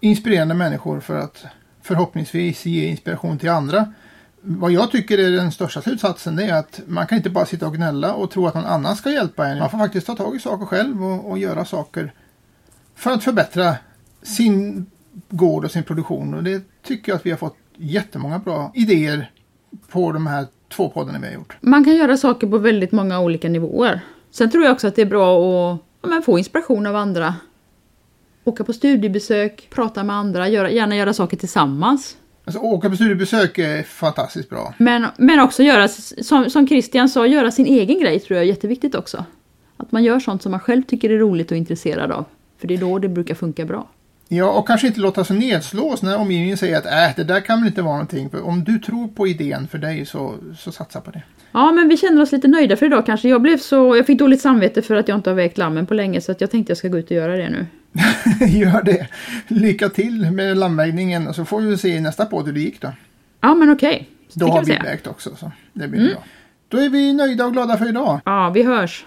[0.00, 1.44] inspirerande människor för att
[1.82, 3.92] förhoppningsvis ge inspiration till andra.
[4.40, 7.66] Vad jag tycker är den största slutsatsen det är att man kan inte bara sitta
[7.66, 9.58] och gnälla och tro att någon annan ska hjälpa en.
[9.58, 12.12] Man får faktiskt ta tag i saker själv och, och göra saker
[12.94, 13.74] för att förbättra
[14.22, 14.86] sin
[15.28, 16.34] gård och sin produktion.
[16.34, 19.30] Och det tycker jag att vi har fått jättemånga bra idéer
[19.88, 20.46] på de här
[20.76, 21.56] två poddarna vi har gjort.
[21.60, 24.00] Man kan göra saker på väldigt många olika nivåer.
[24.30, 27.34] Sen tror jag också att det är bra att ja, men få inspiration av andra.
[28.44, 32.16] Åka på studiebesök, prata med andra, göra, gärna göra saker tillsammans.
[32.44, 34.74] Alltså åka på studiebesök är fantastiskt bra.
[34.78, 38.48] Men, men också göra, som, som Christian sa, göra sin egen grej tror jag är
[38.48, 39.24] jätteviktigt också.
[39.76, 42.24] Att man gör sånt som man själv tycker är roligt och intresserad av.
[42.58, 43.88] För det är då det brukar funka bra.
[44.36, 47.58] Ja, och kanske inte låta sig nedslås när omgivningen säger att äh, det där kan
[47.60, 48.30] väl inte vara någonting.
[48.30, 51.22] För om du tror på idén för dig så, så satsa på det.
[51.52, 53.28] Ja, men vi känner oss lite nöjda för idag kanske.
[53.28, 55.94] Jag blev så, jag fick dåligt samvete för att jag inte har vägt lammen på
[55.94, 57.66] länge så att jag tänkte jag ska gå ut och göra det nu.
[58.46, 59.08] Gör det.
[59.48, 62.80] Lycka till med lammvägningen och så får vi se i nästa podd hur det gick
[62.80, 62.92] då.
[63.40, 64.08] Ja, men okej.
[64.28, 64.82] Så Då har vi säga.
[64.82, 65.36] vägt också.
[65.36, 66.24] Så det blir bra.
[66.68, 68.20] Då är vi nöjda och glada för idag.
[68.24, 69.06] Ja, vi hörs.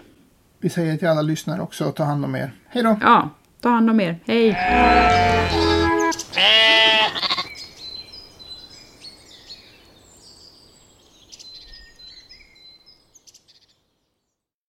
[0.60, 2.52] Vi säger till alla lyssnare också, ta hand om er.
[2.68, 2.98] Hej då!
[3.02, 3.30] Ja,
[3.62, 4.16] ta hand om er.
[4.26, 4.50] Hej!
[6.36, 6.97] Eh.